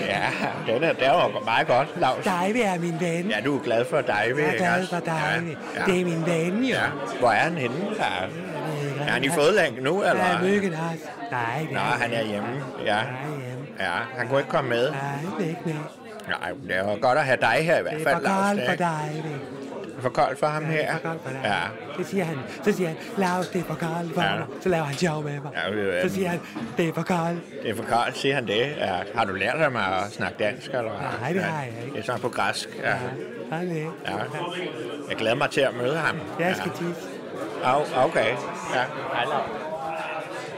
[0.00, 2.24] Ja, den er, det var meget godt, Lars.
[2.24, 3.26] Divey er min ven.
[3.30, 5.50] Ja, du er glad for Divey, Jeg er ikke glad for Divey.
[5.50, 5.92] Ja, ja.
[5.92, 6.68] Det er min ven, jo.
[6.74, 6.82] Ja.
[7.18, 7.76] Hvor er han henne?
[7.98, 8.04] Ja.
[9.06, 10.26] Er han i fodlænke nu, eller?
[10.26, 11.04] Ja, myggen også.
[11.30, 12.48] Nej, det Nå, han er hjemme.
[12.84, 12.98] Ja.
[13.80, 14.90] Ja, han kunne ikke komme med.
[14.90, 14.98] Nej,
[15.38, 15.74] det er ikke med.
[16.28, 18.76] Nej, det var godt at have dig her i hvert Det fald, er for
[20.02, 20.12] Lars.
[20.14, 20.60] koldt for ikke?
[20.60, 20.70] dig, ven.
[20.70, 21.50] Det er for koldt for ham her.
[21.98, 22.02] Ja.
[22.04, 24.36] Så siger han, så siger han, Lars, det er for koldt for Ja.
[24.36, 24.46] mig.
[24.60, 25.50] Så laver han sjov med mig.
[25.54, 26.40] Ja, øh, Så siger han,
[26.76, 27.40] det er for koldt.
[27.62, 28.60] Det er for koldt, siger han det.
[28.76, 28.96] Ja.
[29.14, 31.08] Har du lært ham at snakke dansk, eller hvad?
[31.20, 31.92] Nej, det har jeg ikke.
[31.92, 32.68] Det er sådan på græsk.
[32.82, 32.96] Ja.
[33.50, 33.76] Sådan det.
[34.06, 34.12] ja.
[35.08, 36.16] Jeg glæder mig til at møde ham.
[36.38, 37.08] Jeg skal tisse.
[37.64, 38.04] Ja.
[38.04, 38.30] Okay.
[38.74, 38.82] Ja.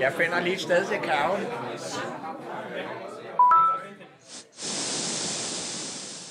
[0.00, 1.40] Jeg finder lige et sted til kaven.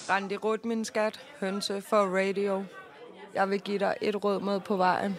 [0.09, 2.63] Randi Rut, min skat, hønse for radio.
[3.33, 5.17] Jeg vil give dig et råd med på vejen.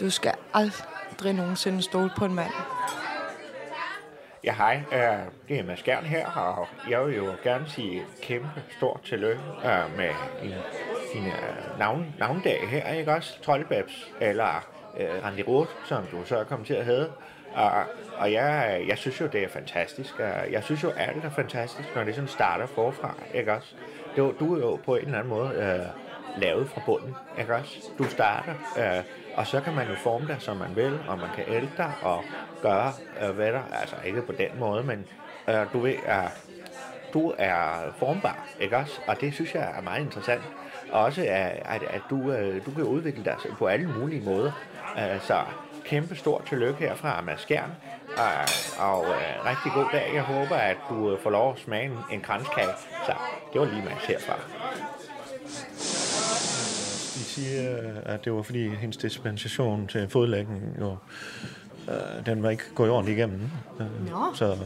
[0.00, 2.52] Du skal aldrig nogensinde stole på en mand.
[4.44, 4.82] Ja, hej.
[4.92, 5.18] Øh,
[5.48, 9.96] det er Mads Gern her, og jeg vil jo gerne sige kæmpe stort tillykke øh,
[9.96, 10.10] med
[10.42, 10.52] din,
[11.12, 13.42] din øh, navn, navndag her, ikke også?
[13.42, 17.12] Troldbabs, eller uh, Roth, som du så er kommet til at hedde.
[17.54, 17.70] Og,
[18.18, 20.18] og jeg, jeg synes jo, det er fantastisk.
[20.50, 23.74] Jeg synes jo, alt er fantastisk, når det sådan starter forfra, ikke også?
[24.16, 27.76] Du, du er jo på en eller anden måde Øh, lavet fra bunden, ikke også?
[27.98, 29.04] Du starter, øh,
[29.36, 31.92] og så kan man jo forme dig, som man vil, og man kan ældre dig
[32.02, 32.24] og
[32.62, 35.06] gøre, øh, hvad der, altså ikke på den måde, men
[35.48, 36.28] øh, du ved, øh,
[37.12, 37.60] du er
[37.98, 39.00] formbar, ikke også?
[39.06, 40.42] Og det synes jeg er meget interessant.
[40.92, 44.52] Og også, at, at, at du, øh, du kan udvikle dig på alle mulige måder.
[44.98, 45.40] Øh, Så
[45.84, 47.70] kæmpe stort tillykke herfra, Mads Skjern.
[48.16, 48.24] Og,
[48.78, 50.10] og øh, rigtig god dag.
[50.14, 52.72] Jeg håber, at du øh, får lov at smage en, en kranskage.
[53.06, 53.12] Så
[53.52, 54.34] det var lige Mads herfra.
[57.14, 60.96] De siger, at det var fordi hendes dispensation til fodlæggen jo,
[61.88, 63.40] øh, den var ikke gået ordentligt igennem.
[63.80, 64.16] Øh, Nå.
[64.34, 64.56] Så,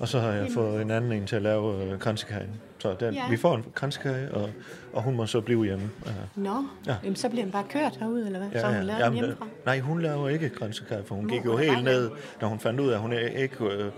[0.00, 2.50] og så har jeg fået en anden en til at lave øh, kransekagen.
[2.78, 3.28] Så den, Ja.
[3.30, 4.50] vi får en kransekage, og,
[4.92, 5.90] og hun må så blive hjemme.
[6.06, 6.50] Øh, Nå,
[6.86, 6.90] Ja.
[6.92, 6.96] ja.
[7.02, 8.60] Jamen, så bliver den bare kørt herude, eller hvad?
[8.60, 9.44] Så hun laver Jamen, hjemmefra.
[9.44, 12.60] øh, Nej, hun laver ikke kransekage, for hun Nå, gik jo helt ned, da hun
[12.60, 13.90] fandt ud af, at hun ikke øh,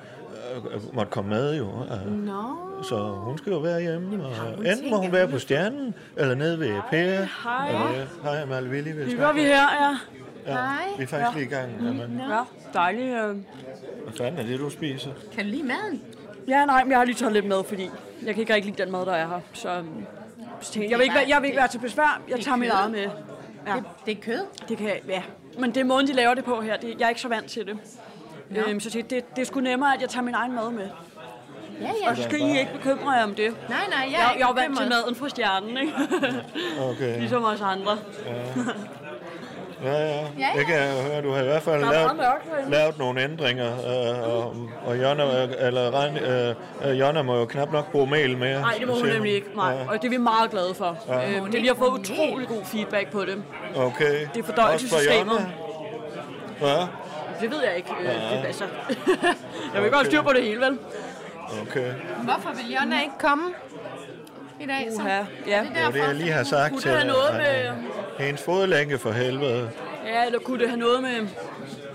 [0.92, 1.56] måtte komme med.
[1.58, 1.66] Jo.
[1.66, 2.42] Øh, Nå.
[2.82, 6.34] Så hun skal jo være hjemme, og hun enten må hun være på stjernen, eller
[6.34, 6.98] nede ved Per.
[7.44, 7.68] hej.
[7.68, 9.16] Eller, hej, Amalie Willi.
[9.16, 9.96] gør vi her, ja.
[10.46, 10.56] Ja,
[10.98, 11.70] vi er faktisk lige i gang.
[11.88, 12.34] Amalie.
[12.36, 12.40] Ja,
[12.74, 13.16] dejligt.
[13.16, 13.36] øh.
[14.02, 15.10] Hvad fanden er det, du spiser?
[15.34, 16.02] Kan du lide maden?
[16.48, 17.90] Ja, nej, men jeg har lige taget lidt med, fordi
[18.22, 19.40] jeg kan ikke rigtig lide den mad, der er her.
[19.52, 19.86] Så, øhm,
[20.60, 22.22] så tænkte jeg, vil ikke, være- jeg vil ikke være til besvær.
[22.28, 22.98] Jeg er tager mit eget med.
[23.66, 23.74] Ja.
[23.76, 24.40] Det, det er kød?
[24.68, 25.22] Det kan jeg, ja.
[25.58, 26.76] Men det er måden, de laver det på her.
[26.76, 27.76] Det, jeg er ikke så vant til det.
[28.56, 30.88] Øhm, så det, det, det er sgu nemmere, at jeg tager min egen mad med.
[31.80, 32.10] Ja, ja.
[32.10, 33.54] Og så skal I ikke bekymre jer om det.
[33.68, 35.92] Nej, nej, jeg er jeg, jeg er vant til maden fra stjernen, ikke?
[36.90, 37.18] Okay.
[37.18, 37.98] ligesom os andre.
[39.84, 40.20] Ja, ja.
[40.38, 40.64] Ja, ja.
[40.64, 41.22] Kan jeg høre.
[41.22, 43.72] Du har i hvert fald lavet, mørkt lavet nogle ændringer.
[43.72, 45.24] Øh, og, og Jonna,
[45.58, 46.54] eller, Ren- øh,
[46.90, 48.60] øh, Jonna må jo knap nok bruge mel mere.
[48.60, 49.46] Nej, det må hun nemlig ikke.
[49.56, 49.72] Nej.
[49.72, 49.88] Ja.
[49.88, 50.96] Og det er vi meget glade for.
[51.08, 51.36] Ja.
[51.36, 53.42] Øhm, det, vi har fået utrolig god feedback på det.
[53.76, 54.26] Okay.
[54.34, 55.46] Det er fordøjelsessystemet.
[56.60, 56.86] Jonna?
[57.40, 57.90] Det ved jeg ikke.
[58.00, 58.12] Øh, Ja.
[58.12, 58.64] det, altså.
[59.74, 60.78] jeg vil ikke have styr på det hele, vel?
[61.54, 61.92] Ja, okay.
[62.22, 63.44] Hvorfor vil Jonna ikke komme
[64.60, 64.88] i dag?
[64.96, 65.02] Så?
[65.02, 65.10] Uha,
[65.46, 65.58] ja.
[65.58, 68.24] Er det var det, jeg lige har sagt Kunne til det have noget med...
[68.26, 69.70] Hendes fodlænke for helvede.
[70.06, 71.28] Ja, eller kunne det have noget med,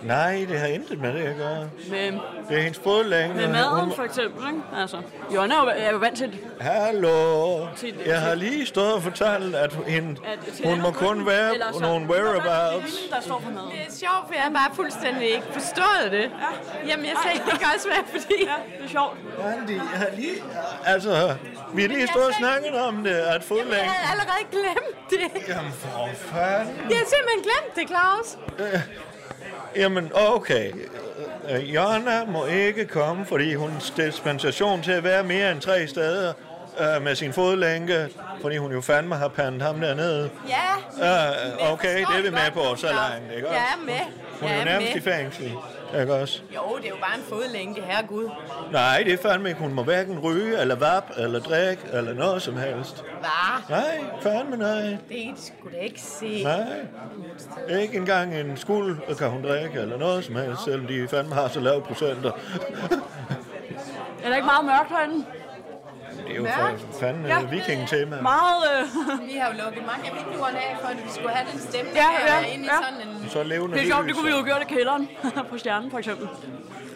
[0.04, 1.70] Nej, det har intet med det at gøre.
[1.90, 2.12] med,
[2.50, 3.36] Det er hendes fodlænke.
[3.36, 4.62] med maden, Hun- for eksempel, ikke?
[4.82, 4.98] Altså,
[5.36, 6.40] Jonna er jo, er jo vant til det.
[6.62, 7.66] Hallo.
[7.78, 10.16] Til- Jeg har lige stået og fortalt, at hende,
[10.64, 12.98] hun må kun være så- nogle whereabouts.
[13.12, 13.70] der står for maden.
[13.72, 16.20] Det er sjovt, for jeg har bare fuldstændig ikke forstået det.
[16.22, 16.88] Ja.
[16.90, 18.36] Jamen, jeg sagde, det kan også være, fordi...
[18.46, 19.18] Ja, det er sjovt.
[19.46, 20.36] Randi, jeg har lige...
[20.86, 21.36] Altså,
[21.74, 23.90] vi har lige stået og snakket om det, at Jeg fodlænken...
[23.96, 25.48] havde allerede glemt det.
[25.54, 26.76] Jamen, for fanden.
[26.92, 28.28] Jeg har simpelthen glemt det, Claus.
[28.60, 28.80] Øh,
[29.76, 30.72] Jamen, okay.
[31.50, 36.34] Øh, Jonna må ikke komme, fordi hun dispensation til at være mere end tre steder
[36.80, 38.08] øh, med sin fodlænke,
[38.42, 40.30] fordi hun jo fandme har pandet ham dernede.
[40.50, 41.26] Ja.
[41.62, 43.94] Øh, okay, det er vi med på, så langt, ikke Jeg er med.
[44.40, 45.54] Hun er jo nærmest i fængsel,
[46.00, 46.42] ikke også?
[46.56, 48.30] Jo, det er jo bare en fodlænke, herregud.
[48.72, 49.62] Nej, det er fandme ikke.
[49.62, 53.04] Hun må hverken ryge, eller vap, eller drikke, eller noget som helst.
[53.20, 53.78] Hvad?
[53.78, 54.98] Nej, fandme nej.
[55.10, 56.44] Det skulle da ikke se.
[56.44, 57.80] Nej.
[57.82, 61.48] Ikke engang en skuld kan hun drikke, eller noget som helst, selvom de fandme har
[61.48, 62.32] så lave procenter.
[64.24, 65.26] Er der ikke meget mørkt herinde?
[66.30, 66.48] Det er jo
[66.90, 67.40] for fanden ja.
[67.56, 68.22] viking-tema.
[68.22, 68.64] Meget...
[68.74, 69.28] Øh...
[69.28, 71.96] Vi har jo lukket mange af vinduerne af, for at vi skulle have den stemning
[71.96, 72.78] Ja, her ja, inde i ja.
[72.86, 73.30] sådan en...
[73.30, 75.10] Så levende Det er sjovt, det kunne vi jo gøre i kælderen
[75.52, 76.28] på stjernen, for eksempel.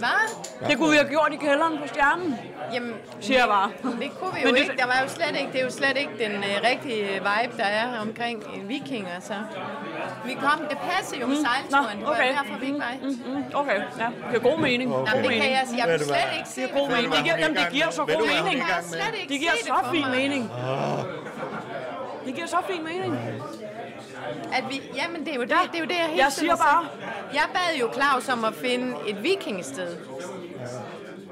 [0.03, 0.23] Hvad?
[0.69, 2.39] Det kunne vi have gjort i kælderen på stjernen.
[2.73, 3.69] Jamen, Siger jeg bare.
[4.01, 4.75] Det kunne vi Men jo det- ikke.
[4.77, 7.63] Der var jo slet ikke, det er jo slet ikke den uh, rigtige vibe, der
[7.81, 9.33] er omkring uh, vikinger, så...
[10.25, 11.45] Vi kom, det passede jo med Mm.
[11.45, 11.97] sejlturen.
[11.97, 12.29] Det Nå, var okay.
[12.37, 12.93] derfor, vi ikke var.
[13.01, 14.05] Mm, mm, okay, ja.
[14.05, 14.95] Det giver god mening.
[14.95, 15.11] Okay.
[15.13, 15.87] Jamen, det kan jeg sige.
[15.87, 16.75] Jeg du slet ikke se Det det.
[16.75, 17.13] giver god mening.
[17.15, 18.55] Det giver, jamen, det giver så god er mening.
[19.21, 20.51] ikke Det giver så det fin mening.
[22.25, 23.13] Det giver så fin mening.
[24.53, 26.55] At vi, jamen, det er jo det, det, er jo det jeg hele Jeg siger
[26.55, 26.85] bare-.
[27.33, 29.97] Jeg bad jo Claus om at finde et vikingested.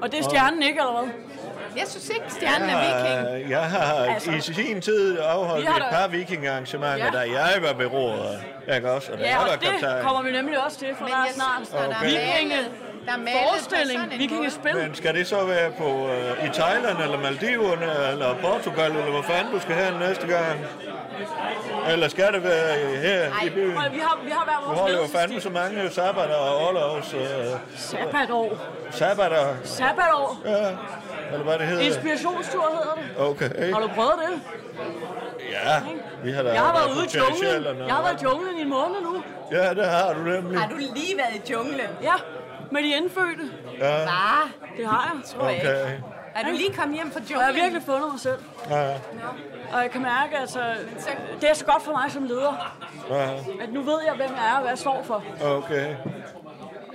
[0.02, 1.12] Og det er stjernen ikke, eller hvad?
[1.76, 3.50] Jeg synes ikke, stjernen er viking.
[3.50, 4.30] Jeg har Altså.
[4.30, 7.04] i sin tid afholdt et par vikingarrangementer, Ja.
[7.04, 7.10] ja.
[7.32, 8.38] da jeg var beroret.
[8.76, 9.12] Ikke også?
[9.12, 10.04] Og Ja, jeg og var det kaptajn.
[10.04, 12.70] kommer vi nemlig også til, for Men der jeg snart synes, der er vikinge, malet-
[13.06, 14.76] der er forestilling, vikingespil.
[14.76, 19.22] Men skal det så være på uh, i Thailand, eller Maldiverne, eller Portugal, eller hvor
[19.22, 20.60] fanden du skal have næste gang?
[21.88, 23.76] Eller skal det være her i byen?
[23.76, 27.14] Og vi har, vi har Du vores holder jo fandme så mange sabbater og orlovs...
[27.14, 27.20] Uh,
[27.76, 28.58] Sabbatår.
[28.90, 30.40] sabbater, Sabbatår.
[30.44, 30.68] ja,
[31.32, 31.82] eller hvad det hedder.
[31.82, 33.26] Inspirationstur hedder det.
[33.26, 33.72] Okay.
[33.74, 34.40] Har du prøvet det?
[35.52, 35.80] Ja,
[36.24, 37.78] vi har da Jeg har været ude i junglen.
[37.86, 39.22] Jeg har været i junglen i en måned nu.
[39.52, 40.58] Ja, det har du nemlig.
[40.60, 41.88] Har du lige været i junglen?
[42.02, 42.14] Ja,
[42.72, 43.52] med de indfødte.
[43.78, 43.78] Ja.
[43.96, 44.50] Hvad?
[44.76, 45.24] Det har jeg.
[45.36, 45.82] Tror jeg ikke.
[45.82, 45.98] Okay.
[46.34, 48.38] Er du lige kommet hjem fra Og jeg har virkelig fundet mig selv.
[48.70, 48.94] Ja,
[49.72, 50.60] Og jeg kan mærke, altså,
[51.40, 52.76] det er så godt for mig som leder,
[53.10, 53.30] ja,
[53.62, 55.24] at nu ved jeg, hvem jeg er og hvad jeg står for.
[55.44, 55.96] okay.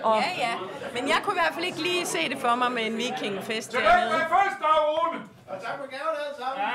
[0.04, 0.54] Og Ja, ja.
[0.94, 3.72] Men jeg kunne i hvert fald ikke lige se det for mig med en vikingfest
[3.72, 4.12] dernede.
[4.12, 5.20] med fødselsdag, Rune!
[5.50, 6.66] Og tak for gaven alle sammen.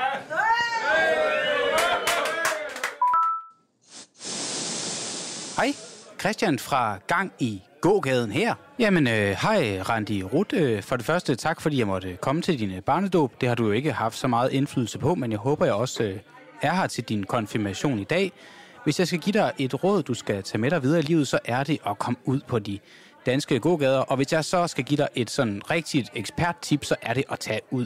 [5.57, 5.73] Hej,
[6.19, 8.55] Christian fra Gang i gågaden her.
[8.79, 10.53] Jamen, øh, hej Randi Rut.
[10.53, 13.41] Øh, for det første, tak fordi jeg måtte komme til din øh, barnedåb.
[13.41, 16.03] Det har du jo ikke haft så meget indflydelse på, men jeg håber, jeg også
[16.03, 16.19] øh,
[16.61, 18.31] er her til din konfirmation i dag.
[18.83, 21.27] Hvis jeg skal give dig et råd, du skal tage med dig videre i livet,
[21.27, 22.79] så er det at komme ud på de
[23.25, 23.99] danske gågader.
[23.99, 27.39] Og hvis jeg så skal give dig et sådan rigtigt eksperttip, så er det at
[27.39, 27.85] tage ud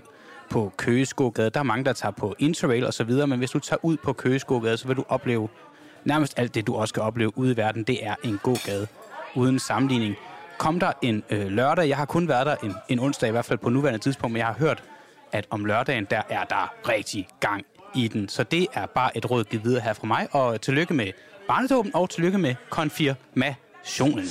[0.50, 1.50] på Køgeskogade.
[1.50, 3.98] Der er mange, der tager på Interrail og så videre, men hvis du tager ud
[3.98, 5.50] på Køgeskogade, så vil du opleve
[6.06, 7.84] nærmest alt det, du også skal opleve ude i verden.
[7.84, 8.88] Det er en god gade
[9.38, 10.16] uden sammenligning.
[10.58, 11.90] Kom der en øh, lørdag.
[11.90, 14.38] Jeg har kun været der en, en onsdag, i hvert fald på nuværende tidspunkt, men
[14.38, 14.84] jeg har hørt,
[15.32, 17.66] at om lørdagen, der er der rigtig gang
[17.96, 18.30] i den.
[18.30, 21.12] Så det er bare et råd givet videre her fra mig, og tillykke med
[21.48, 24.26] barnedåben, og tillykke med konfirmationen.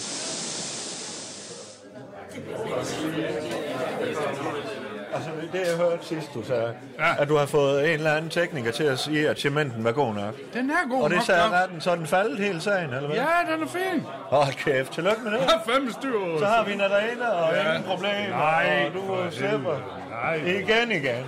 [5.16, 7.22] Altså, det jeg hørte sidst, du sagde, ja.
[7.22, 10.14] at du har fået en eller anden tekniker til at sige, at cementen var god
[10.14, 10.34] nok.
[10.54, 11.52] Den er god Og det sagde nok.
[11.52, 13.16] retten, så er den faldet hele sagen, eller hvad?
[13.16, 14.02] Ja, den er fin.
[14.06, 15.40] Hold kæft, tillykke med det.
[15.40, 17.62] Har fandme styr Så har vi Nadarina, og Ja.
[17.62, 17.68] ja.
[17.76, 18.30] ingen problem.
[18.30, 20.02] Nej, og du øh, slipper.
[20.10, 20.34] Nej.
[20.34, 21.24] Igen, igen.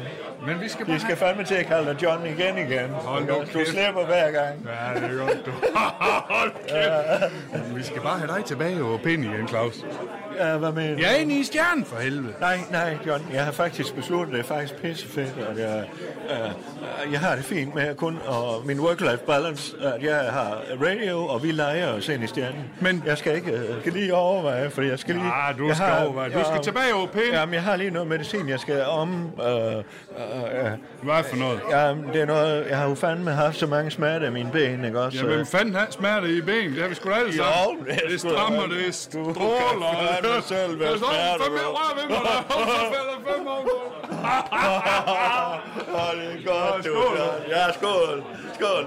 [0.46, 2.90] Men vi skal De bare skal fandme til at kalde dig John igen, igen.
[2.90, 4.66] Hold nu du slipper hver gang.
[4.66, 5.50] Ja, det er godt, du.
[6.36, 7.32] Hold kæft.
[7.52, 9.84] Men Vi skal bare have dig tilbage og pæn igen, Claus.
[10.40, 11.00] Ja, hvad mener du?
[11.02, 12.34] Jeg er inde i stjernen, for helvede.
[12.40, 15.84] Nej, nej, John, jeg har faktisk besluttet, det er faktisk pissefedt, at jeg,
[16.30, 21.26] øh, jeg har det fint med kun, og min work-life balance, at jeg har radio,
[21.26, 22.64] og vi leger os ind i stjernen.
[22.80, 25.26] Men jeg skal ikke, øh, skal lige overveje, for jeg skal lige...
[25.26, 26.30] Ja, du jeg skal overveje.
[26.30, 27.22] Du skal tilbage pæn.
[27.32, 29.30] Jamen, jeg har lige noget medicin, jeg skal om...
[29.42, 30.70] Øh, øh, øh,
[31.02, 31.60] Hvad for noget?
[31.70, 34.84] Ja, det er noget, jeg har jo fandme haft så mange smerter i mine ben,
[34.84, 35.18] ikke også?
[35.26, 36.72] Jamen, fanden har smerte i ben?
[36.72, 37.86] Det har vi sgu da alle sammen.
[37.86, 40.27] Jo, det det strammer, det stråler.
[40.28, 42.18] Fandme selv være smerter, fem rør ved mig,
[42.50, 42.58] så
[42.94, 43.68] falder fem om.
[45.94, 46.90] Åh, det er godt, du.
[46.90, 47.18] skål.
[47.48, 48.24] Ja, skål.
[48.54, 48.84] Skål.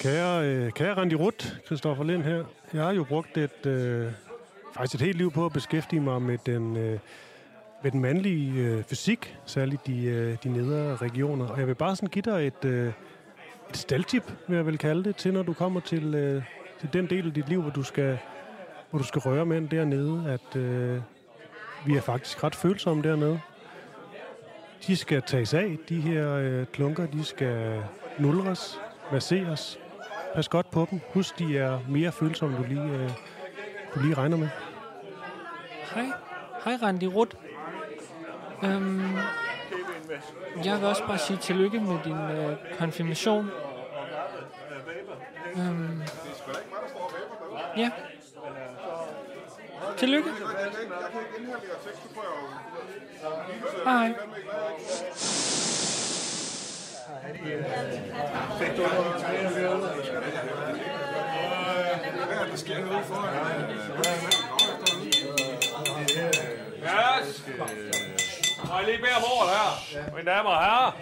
[0.00, 2.44] Kære, øh, kære Randi Ruth, Christoffer Lind her.
[2.72, 4.12] Jeg har jo brugt et, øh,
[4.74, 6.98] faktisk et helt liv på at beskæftige mig med den, øh,
[7.82, 11.46] med den mandlige øh, fysik, særligt de, øh, de nedre regioner.
[11.48, 12.92] Og jeg vil bare sådan give dig et, øh,
[13.70, 16.42] et steltip, vil jeg vel kalde det, til når du kommer til, øh,
[16.80, 18.18] til den del af dit liv, hvor du skal,
[18.90, 21.00] hvor du skal røre mænd dernede, at øh,
[21.86, 23.40] vi er faktisk ret følsomme dernede.
[24.86, 27.82] De skal tages af, de her øh, klunker, de skal
[28.18, 28.80] nulres,
[29.12, 29.78] masseres.
[30.34, 31.00] Pas godt på dem.
[31.14, 33.10] Husk, de er mere følsomme, du lige, øh,
[33.94, 34.48] du lige regner med.
[35.94, 36.04] Hej.
[36.64, 37.36] Hej, Randi Ruth.
[38.64, 39.16] Øhm,
[40.64, 43.50] jeg vil også bare sige tillykke med din øh, konfirmation.
[45.56, 46.02] Øhm,
[47.76, 47.90] ja.
[49.96, 50.30] Tillykke.
[53.84, 54.14] Hej.
[62.16, 63.28] Noget Der sker noget for
[66.82, 68.07] Yes!
[68.72, 70.92] Og jeg lige beder om ordet her, mine damer og herrer.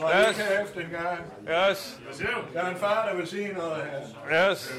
[0.00, 0.28] Og Yes.
[0.28, 0.36] yes.
[0.48, 1.18] kan efter en gang.
[1.70, 2.00] Yes.
[2.54, 3.82] Der er en far, der vil sige noget
[4.30, 4.50] her.
[4.50, 4.72] Yes.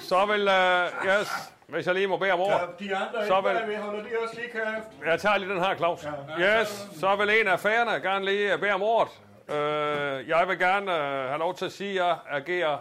[0.00, 1.28] Så vil, uh, yes,
[1.66, 2.60] hvis jeg lige må bede om ord.
[2.78, 5.06] Så de andre så vil, bagved, holder de også lige kæft.
[5.06, 6.06] jeg tager lige den her, Claus.
[6.40, 9.12] Yes, så vil en af færgerne gerne lige bede om ordet.
[9.48, 10.98] Uh, jeg vil gerne uh,
[11.28, 12.78] have lov til at sige, at jeg agerer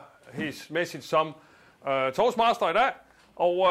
[0.69, 1.27] mæssigt som
[1.87, 2.91] uh, toastmaster i dag.
[3.35, 3.67] Og uh,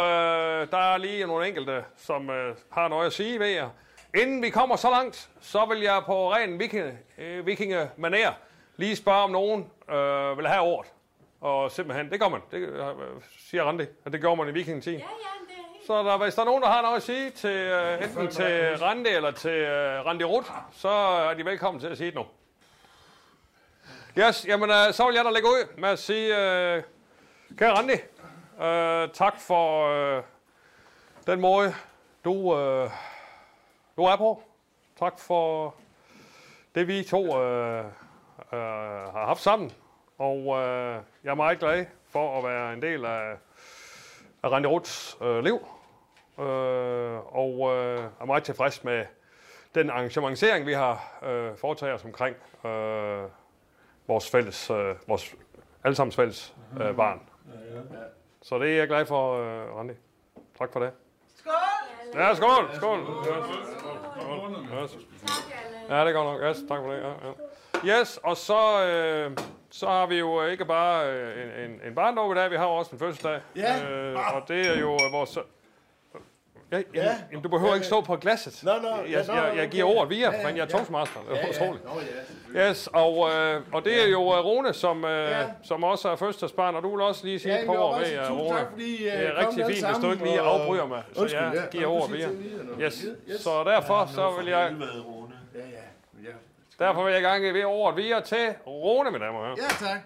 [0.70, 2.34] der er lige nogle enkelte, som uh,
[2.72, 3.68] har noget at sige ved jer.
[4.14, 8.32] Inden vi kommer så langt, så vil jeg på ren vikinge, øh, vikingemanér
[8.76, 10.92] lige spørge om nogen øh, vil have ordet.
[11.40, 12.40] Og simpelthen, det gør man.
[12.50, 12.84] Det øh,
[13.38, 14.92] siger Randi, at det gjorde man i vikingetid.
[14.92, 15.04] Ja, ja,
[15.86, 18.78] så der, hvis der er nogen, der har noget at sige, til, øh, enten til
[18.78, 22.26] Randi eller til øh, Randi Rut, så er de velkommen til at sige det nu.
[24.18, 26.82] Yes, jamen øh, så vil jeg da lægge ud med at sige, øh,
[27.58, 27.92] kære Randi,
[28.62, 30.22] øh, tak for øh,
[31.26, 31.74] den måde,
[32.24, 32.90] du, øh,
[33.98, 34.42] du er på.
[34.98, 35.74] Tak for
[36.74, 37.84] det, vi to øh,
[38.52, 38.58] øh,
[39.12, 39.72] har haft sammen.
[40.18, 43.36] Og øh, jeg er meget glad for at være en del af,
[44.42, 45.54] af Randi Ruts øh, liv.
[46.38, 49.06] Øh, og øh, er meget tilfreds med
[49.74, 53.22] den arrangementering, vi har øh, foretaget os omkring øh,
[54.06, 55.34] vores fælles, øh, vores
[55.84, 57.20] allesammens fælles øh, barn.
[58.42, 59.94] Så det er jeg glad for, øh, Randi.
[60.58, 60.92] Tak for det.
[61.36, 61.52] Skål!
[62.14, 62.74] Ja, skål!
[62.74, 62.98] Skål!
[63.00, 63.78] Yes.
[63.78, 63.87] Skål.
[64.82, 64.96] Yes.
[65.90, 66.40] Ja, det går nok.
[66.42, 66.98] Yes, tak for det.
[67.02, 68.00] Ja, ja.
[68.00, 69.30] Yes, og så, øh,
[69.70, 72.66] så har vi jo ikke bare øh, en, en, en barndom i dag, vi har
[72.66, 73.40] også en fødselsdag.
[73.56, 73.90] Ja.
[73.90, 75.38] Øh, og det er jo øh, vores...
[76.72, 77.14] Ja, ja, Ja.
[77.30, 78.60] jamen, du behøver ikke stå på glasset.
[78.64, 80.66] Nå, nå, jeg, ja, nå, jeg, jeg giver ordet via, Ja, ja, men jeg er
[80.72, 80.76] ja.
[80.78, 81.20] toastmaster.
[81.20, 81.50] Det er Ja, ja.
[81.50, 81.84] utroligt.
[82.54, 86.16] Ja, Yes, og, øh, og det er jo øh, Rune, som, øh, som også er
[86.16, 88.58] fødselsdagsbarn, og du vil også lige sige Ja, et par jeg ord uh, tusind Rune.
[88.58, 91.40] tak, fordi, øh, det er rigtig fint, hvis du ikke lige afbryder mig, så Undskyld,
[91.42, 91.66] jeg ja.
[91.78, 92.28] giver ordet lige,
[92.80, 93.04] Yes.
[93.30, 93.40] Yes.
[93.40, 94.74] Så derfor så vil jeg...
[94.80, 95.64] Ja, ja.
[96.24, 96.34] ja.
[96.86, 99.56] Derfor vil jeg gerne give ordet via til Rune, mine damer og herrer.
[99.80, 100.00] Ja, tak.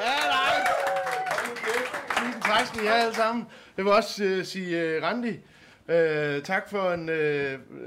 [0.00, 0.66] Ja, nej.
[2.08, 3.46] Tusind tak skal I have alle sammen.
[3.76, 5.40] Jeg vil også øh, sige uh, Randi.
[5.88, 7.14] Uh, tak for en, uh,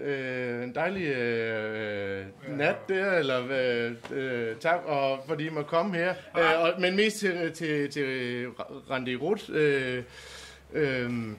[0.08, 5.95] uh, en dejlig uh, nat der, eller uh, uh, tak, og fordi I må komme
[5.95, 6.14] her.
[6.36, 8.47] Uh, og, men mest til, til, til
[8.89, 9.50] Randi Ruth.
[9.50, 11.38] Uh, um,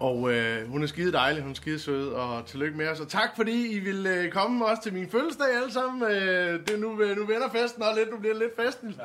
[0.00, 3.00] og øh, hun er skide dejlig, hun er skide sød, og tillykke med os.
[3.00, 6.10] Og tak fordi I vil øh, komme også til min fødselsdag alle sammen.
[6.12, 8.98] Øh, det, nu, nu vender festen også lidt, nu bliver det lidt festligt.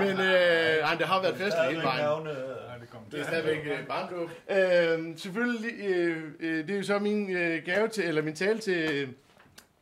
[0.00, 2.26] Men øh, ej, det har været festligt hele vejen.
[3.12, 4.30] Det er stadigvæk øh, barndåb.
[4.50, 8.58] Øh, selvfølgelig, øh, øh, det er jo så min øh, gave til, eller min tale
[8.58, 9.08] til,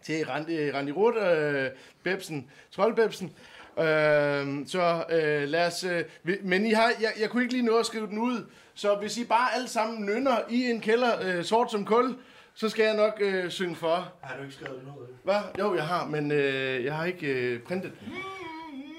[0.02, 1.70] til Randi, Randi Ruth, øh,
[2.02, 3.32] Bebsen, Troldbebsen.
[3.78, 5.84] Øh, så øh, lad os...
[5.84, 6.04] Øh,
[6.42, 9.18] men I har, jeg, jeg kunne ikke lige nå at skrive den ud, så hvis
[9.18, 12.14] I bare alle sammen nynner i en kælder øh, sort som kul,
[12.54, 14.12] så skal jeg nok øh, synge for.
[14.22, 15.08] Har du ikke skrevet noget?
[15.24, 15.40] Hvad?
[15.58, 18.12] Jo, jeg har, men øh, jeg har ikke øh, printet den.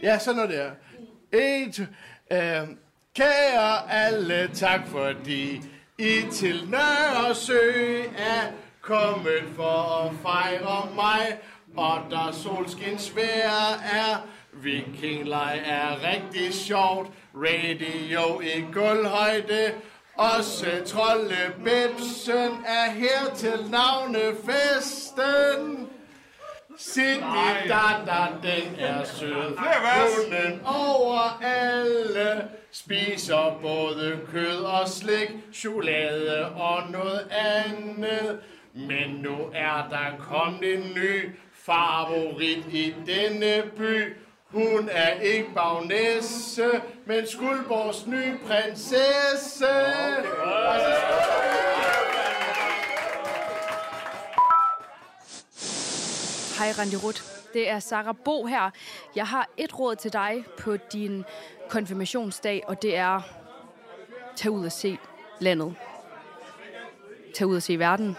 [0.04, 0.72] Ja, sådan noget der.
[1.40, 1.88] Et,
[2.32, 2.68] øh,
[3.18, 5.62] kære alle, tak fordi
[5.98, 8.52] I til Nørresø er
[8.82, 11.38] kommet for at fejre mig.
[11.78, 17.08] Og der solskinsvejr er, vikingleg er rigtig sjovt.
[17.36, 19.74] Radio i gulvhøjde,
[20.16, 24.28] også Trollebebsen er her til navnefesten.
[26.78, 29.58] Siddi da da, den er sød.
[29.58, 38.40] Hunden over alle spiser både kød og slik, chokolade og noget andet.
[38.74, 44.16] Men nu er der kommet en ny favorit i denne by.
[44.48, 49.68] Hun er ikke bagnæsse, men Skuldborgs nye prinsesse.
[50.44, 51.97] Og så
[56.58, 57.22] Hej Randi Ruth.
[57.54, 58.70] Det er Sarah Bo her.
[59.16, 61.24] Jeg har et råd til dig på din
[61.70, 63.22] konfirmationsdag, og det er
[64.36, 64.98] tag ud og se
[65.40, 65.76] landet.
[67.36, 68.18] Tag ud og se verden.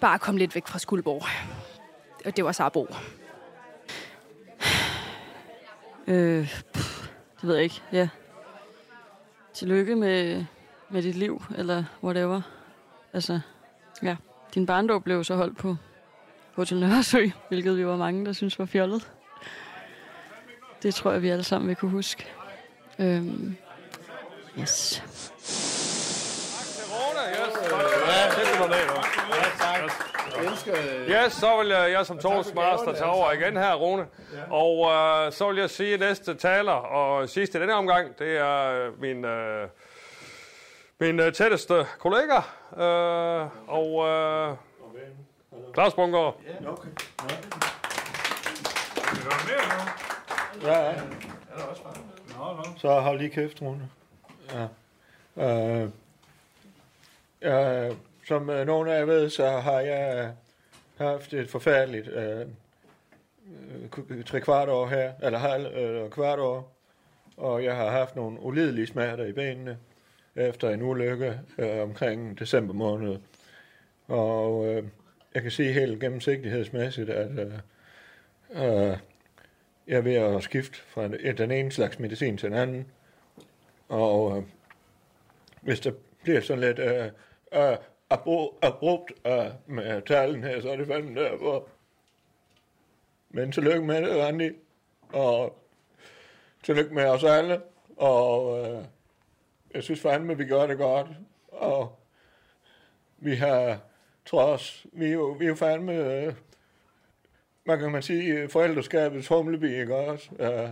[0.00, 1.22] Bare kom lidt væk fra Skuldborg.
[2.24, 2.88] Og det var Sarah Bo.
[6.06, 7.08] Øh, pff,
[7.40, 7.82] det ved jeg ikke.
[7.92, 8.08] Ja.
[9.54, 10.44] Tillykke med,
[10.88, 12.40] med dit liv, eller whatever.
[13.12, 13.40] Altså,
[14.02, 14.16] ja.
[14.54, 15.76] Din barndom blev så holdt på
[16.54, 19.10] Hotel Nørresø, hvilket vi var mange, der synes var fjollet.
[20.82, 22.26] Det tror jeg, vi alle sammen vil kunne huske.
[22.98, 23.56] Øhm,
[24.60, 25.02] yes.
[31.08, 34.06] Yes, så vil jeg, jeg som toastmaster tage over igen her, Rune.
[34.50, 38.90] Og øh, så vil jeg sige næste taler, og sidste i denne omgang, det er
[39.00, 39.68] min, øh,
[41.02, 42.36] min øh, tætteste kollega.
[42.76, 44.56] Øh, og øh,
[45.74, 46.18] Claus Bunker.
[46.66, 46.88] Okay.
[50.62, 50.90] Ja, ja.
[50.90, 51.94] Er der også bare?
[52.38, 52.62] Nå, nå.
[52.76, 53.90] Så hold lige kæft, Rune.
[55.36, 55.82] Ja.
[55.82, 55.88] Øh,
[57.42, 57.90] ja,
[58.28, 60.32] som øh, nogen af jer ved, så har jeg
[60.98, 62.46] haft et forfærdeligt øh,
[64.10, 66.72] øh, tre kvart år her, eller halv øh, kvart år,
[67.36, 69.78] og jeg har haft nogle ulidelige smerter i benene
[70.36, 73.16] efter en ulykke øh, omkring december måned.
[74.06, 74.84] Og øh,
[75.34, 77.52] jeg kan sige helt gennemsigtighedsmæssigt, at øh,
[78.50, 78.96] øh,
[79.86, 82.86] jeg er ved at skifte fra den- ene slags medicin til den anden.
[83.88, 84.42] Og øh,
[85.60, 87.04] hvis der bliver sådan lidt øh,
[87.52, 87.76] øh,
[88.12, 91.68] abru- abrupt øh, med talen her, så er det fandme der, hvor...
[93.30, 94.50] Men tillykke med det, Randi.
[95.12, 95.58] Og
[96.62, 97.60] tillykke med os alle.
[97.96, 98.84] Og øh,
[99.74, 101.06] jeg synes fandme, vi gør det godt.
[101.48, 101.98] Og
[103.18, 103.78] vi har
[104.24, 106.34] trods, vi er jo, vi er jo fandme, øh,
[107.64, 110.30] man kan man sige, forældreskabets humlebi, ikke også?
[110.38, 110.70] Ja.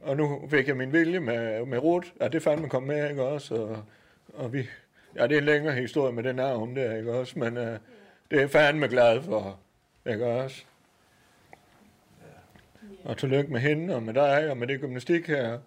[0.00, 3.22] Og nu fik jeg min vilje med, med Ruth, at det fandme kom med, ikke
[3.22, 3.54] også?
[3.54, 3.84] Og,
[4.34, 4.66] og vi,
[5.16, 7.38] ja, det er en længere historie med den navn der, ikke også?
[7.38, 7.78] Men øh,
[8.30, 9.58] det er fandme glad for,
[10.06, 10.64] ikke også?
[13.04, 15.58] Og tillykke med hende, og med dig, og med det gymnastik her.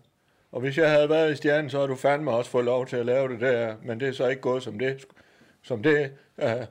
[0.52, 2.96] Og hvis jeg havde været i stjernen, så havde du fandme også fået lov til
[2.98, 3.76] at lave det der.
[3.84, 5.06] Men det er så ikke gået som det.
[5.62, 6.66] Som det øh,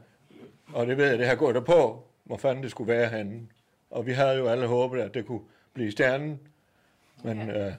[0.73, 3.49] og det ved jeg, det har gået derpå, hvor fanden det skulle være henne.
[3.91, 5.41] Og vi havde jo alle håbet, at det kunne
[5.75, 6.41] blive stjernen.
[7.25, 7.73] Men øh,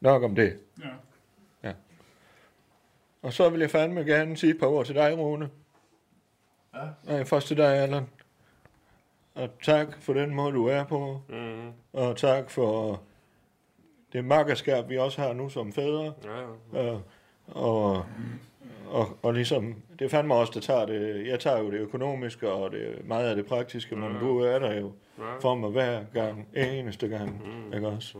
[0.00, 0.58] nok om det.
[0.80, 0.88] Ja.
[1.68, 1.72] Ja.
[3.22, 5.50] Og så vil jeg fandme gerne sige et par ord til dig, Rune.
[6.74, 6.88] Ja.
[7.04, 8.06] Nej, først til dig, Allan.
[9.34, 11.20] Og tak for den måde, du er på.
[11.28, 11.72] Mhm.
[11.92, 13.02] Og tak for
[14.12, 16.12] det makkerskab, vi også har nu som fædre.
[16.74, 16.98] Ja, Øh,
[17.48, 18.04] og,
[18.90, 22.50] og, og ligesom, det er fandme også, der tager det, jeg tager jo det økonomiske
[22.50, 25.38] og det, meget af det praktiske, men du er der jo Ja.
[25.40, 27.42] for mig hver gang, eneste gang,
[27.74, 28.18] ikke også?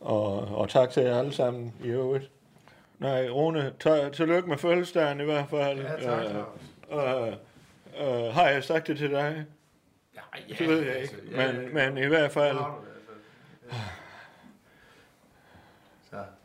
[0.00, 2.30] Og, og tak til jer alle sammen i øvrigt.
[2.98, 5.78] Nej, Rune, t- tillykke med fødselsdagen i hvert fald.
[5.80, 6.24] Ja, tak,
[6.92, 7.32] Øh, øh,
[8.26, 9.44] øh, har jeg sagt det til dig?
[10.14, 11.90] ja, det ved jeg altså, ikke, ja, men, ja.
[11.90, 12.56] men i hvert fald...
[12.56, 12.62] Du
[13.70, 13.76] Så,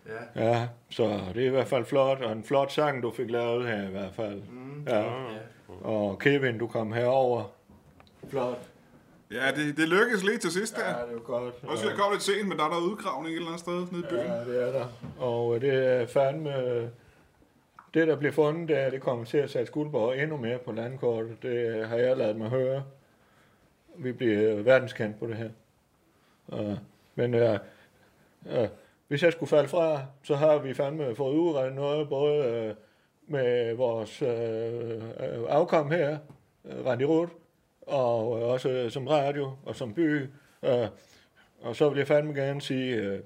[0.08, 0.43] ja.
[0.43, 3.68] Ja, så det er i hvert fald flot, og en flot sang, du fik lavet
[3.68, 4.41] her i hvert fald.
[4.49, 4.84] Mm.
[4.88, 4.99] Ja.
[4.99, 5.39] Ja.
[5.82, 7.43] Og Kevin, du kom herover.
[8.30, 8.70] Flot.
[9.32, 10.86] Ja, det, det lykkedes lige til sidst der.
[10.86, 11.56] Ja, det var godt.
[11.64, 14.04] Også jeg kom lidt sent, men der er der udgravning et eller andet sted nede
[14.04, 14.20] i byen.
[14.20, 14.86] Ja, det er der.
[15.20, 16.89] Og det er fandme...
[17.93, 20.72] Det, der bliver fundet, det er, det kommer til at sætte Skuldborg endnu mere på
[20.72, 21.43] landkortet.
[21.43, 22.84] Det har jeg lavet mig høre.
[23.95, 25.49] Vi bliver verdenskendt på det her.
[26.47, 26.78] Uh,
[27.16, 27.58] men uh,
[28.45, 28.68] uh,
[29.14, 32.76] hvis jeg skulle falde fra, så har vi fandme fået udrettet noget, både øh,
[33.28, 36.18] med vores øh, øh afkom her,
[36.64, 37.32] uh, Randi Roth,
[37.82, 40.30] og øh, også som radio og som by.
[40.64, 40.88] Øh,
[41.61, 43.20] og så vil jeg fandme gerne sige, øh,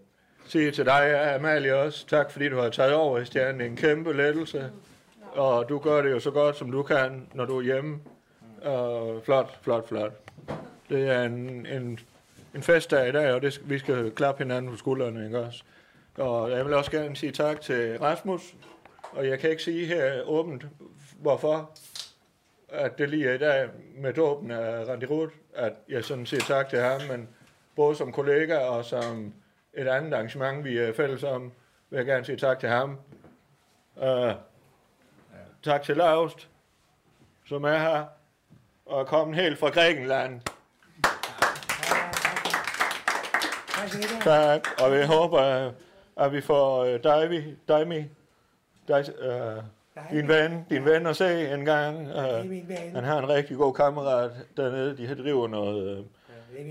[0.46, 3.62] sige til dig, Amalie også, tak fordi du har taget over i stjernen.
[3.62, 4.72] En kæmpe lettelse.
[5.34, 8.00] Og du gør det jo så godt, som du kan, når du er hjemme.
[8.62, 10.14] Og flot, flot, flot.
[10.90, 12.00] Det er en, en,
[12.56, 15.64] en festdag i dag, og det, skal- vi skal klappe hinanden på skuldrene, ikke også?
[16.18, 18.56] Og jeg vil også gerne sige tak til Rasmus,
[19.12, 20.66] og jeg kan ikke sige her åbent,
[21.20, 21.72] hvorfor,
[22.70, 26.42] at det lige er i dag med dåben af Randy Ruth, at jeg sådan siger
[26.44, 27.30] tak til ham, men
[27.76, 29.34] både som kollega og som
[29.74, 31.52] et andet arrangement, vi er fælles om,
[31.90, 32.98] vil jeg gerne sige tak til ham.
[33.96, 34.32] Uh,
[35.64, 36.50] tak til Laust,
[37.46, 38.06] som er her,
[38.86, 40.42] og er kommet helt fra Grækenland.
[44.24, 45.72] Tak, og vi håber, øh,
[46.18, 48.04] at vi får øh, Davy, Daimi,
[48.88, 49.64] dig, øh,
[50.12, 52.08] din ven, din ven at se en gang.
[52.08, 54.98] Øh, han har en rigtig god kammerat dernede.
[54.98, 56.04] De driver noget, øh,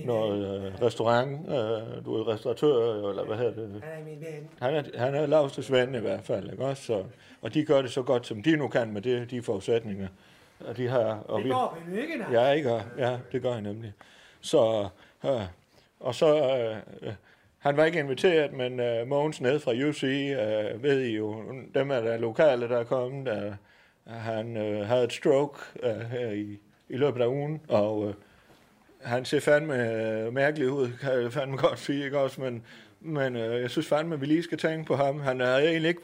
[0.06, 1.48] noget øh, restaurant.
[1.48, 3.82] Øh, du er restauratør, eller hvad hedder det?
[3.84, 4.48] Han er min ven.
[4.60, 6.82] Han er, han er Laustes ven i hvert fald, ikke også?
[6.82, 7.04] Så,
[7.42, 10.08] og de gør det så godt, som de nu kan med det, de forudsætninger.
[10.68, 12.40] Og de har, og Det går på lykken, altså.
[12.40, 12.82] Ja, ikke?
[12.98, 13.92] Ja, det gør jeg nemlig.
[14.40, 14.88] Så,
[15.24, 15.40] øh,
[16.00, 16.76] og så, øh,
[17.08, 17.14] øh,
[17.58, 21.44] han var ikke inviteret, men øh, Mogens ned fra UC, øh, ved I jo,
[21.74, 23.52] dem er der lokale, der er kommet, øh,
[24.06, 28.14] han øh, havde et stroke øh, her i, i løbet af ugen, og øh,
[29.02, 32.40] han ser fandme øh, mærkelig ud, kan jeg fandme godt sige, ikke også?
[32.40, 32.62] Men,
[33.00, 35.20] men øh, jeg synes fandme, at vi lige skal tænke på ham.
[35.20, 36.02] Han er egentlig ikke...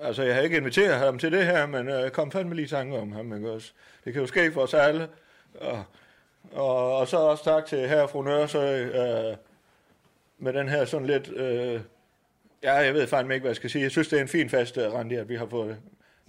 [0.00, 2.98] Altså, jeg har ikke inviteret ham til det her, men øh, kom fandme lige tanke
[2.98, 3.72] om ham, ikke også?
[4.04, 5.08] Det kan jo ske for os alle.
[5.60, 5.84] Og,
[6.52, 9.36] og, og så også tak til herre og fru Nørresø, øh,
[10.38, 11.32] med den her sådan lidt...
[11.32, 11.80] Øh,
[12.62, 13.82] ja, jeg ved fandme ikke, hvad jeg skal sige.
[13.82, 15.76] Jeg synes, det er en fin fest, øh, Randi, at vi har fået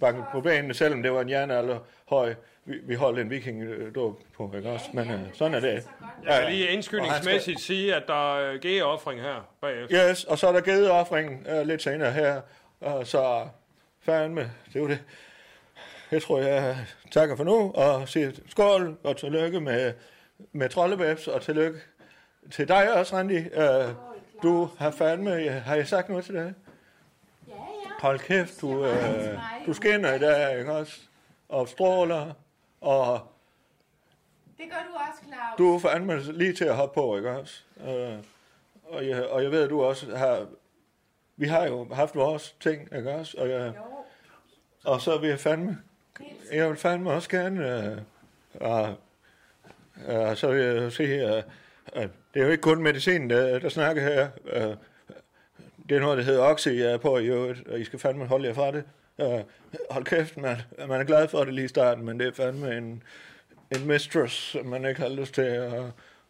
[0.00, 2.34] banket på benene, selvom det var en jernalder høj.
[2.64, 3.64] Vi, vi holdt en viking
[3.94, 4.86] dåb på, ikke også?
[4.92, 5.88] Men øh, sådan er det.
[6.24, 10.10] Jeg kan lige indskydningsmæssigt sige, at der er G-offring her bagefter.
[10.10, 12.40] Yes, og så er der givet offring uh, lidt senere her.
[12.80, 13.48] Og så
[14.00, 15.02] fandme, det er jo det.
[16.10, 16.76] Jeg tror, jeg
[17.10, 19.92] takker for nu, og siger skål, og tillykke med,
[20.52, 21.80] med Trollebabs, og tillykke
[22.50, 23.38] til dig også, Randi.
[23.38, 23.94] Uh,
[24.42, 26.54] du har fandme, har jeg sagt noget til dig?
[27.48, 27.58] Ja, ja.
[28.00, 28.96] Hold kæft, du, uh,
[29.66, 31.00] du skinner i dag, ikke også?
[31.48, 32.32] Og stråler,
[32.80, 33.20] og
[34.58, 35.58] Det gør du også, Claus.
[35.58, 37.62] du er fandme lige til at hoppe på, ikke også?
[37.76, 38.24] Uh,
[38.94, 40.46] og, jeg, og jeg ved, at du også har...
[41.36, 43.36] Vi har jo haft vores ting, ikke også?
[43.38, 43.72] Og, jeg,
[44.84, 45.78] og så vil jeg fandme...
[46.52, 47.92] Jeg vil fandme også gerne...
[48.60, 48.96] Uh, og,
[49.96, 51.30] uh, så vil jeg sige, uh,
[51.96, 52.02] uh,
[52.34, 54.28] det er jo ikke kun medicin, der, der snakker her.
[54.44, 54.76] Uh,
[55.88, 58.26] det er noget, der hedder Oxy, jeg er på i øvrigt, og I skal fandme
[58.26, 58.84] holde jer fra det.
[59.18, 59.40] Uh,
[59.90, 60.56] hold kæft, man.
[60.88, 63.02] Man er glad for det lige i starten, men det er fandme en,
[63.76, 65.72] en mistress, som man ikke har lyst til at,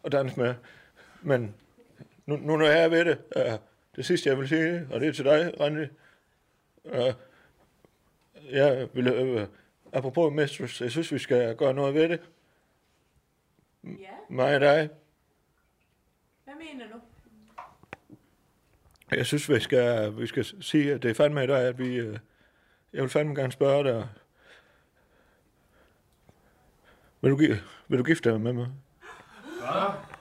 [0.03, 0.53] at danse med.
[1.21, 1.55] Men
[2.25, 3.53] nu, nu når jeg er ved det, uh,
[3.95, 5.85] det sidste jeg vil sige, og det er til dig, Randi.
[6.83, 7.13] Uh,
[8.51, 9.41] jeg vil, uh,
[9.93, 12.19] apropos mistress, jeg synes, vi skal gøre noget ved det.
[13.85, 14.89] Ja, Mig og dig.
[16.43, 16.99] hvad mener du?
[19.15, 22.01] Jeg synes, vi skal, vi skal sige, at det er fandme i dag, at vi...
[22.09, 22.17] Uh,
[22.93, 24.07] jeg vil fandme gerne spørge dig.
[27.21, 27.37] Vil du,
[27.87, 28.67] vil du gifte dig med mig?
[29.59, 30.14] Hvad?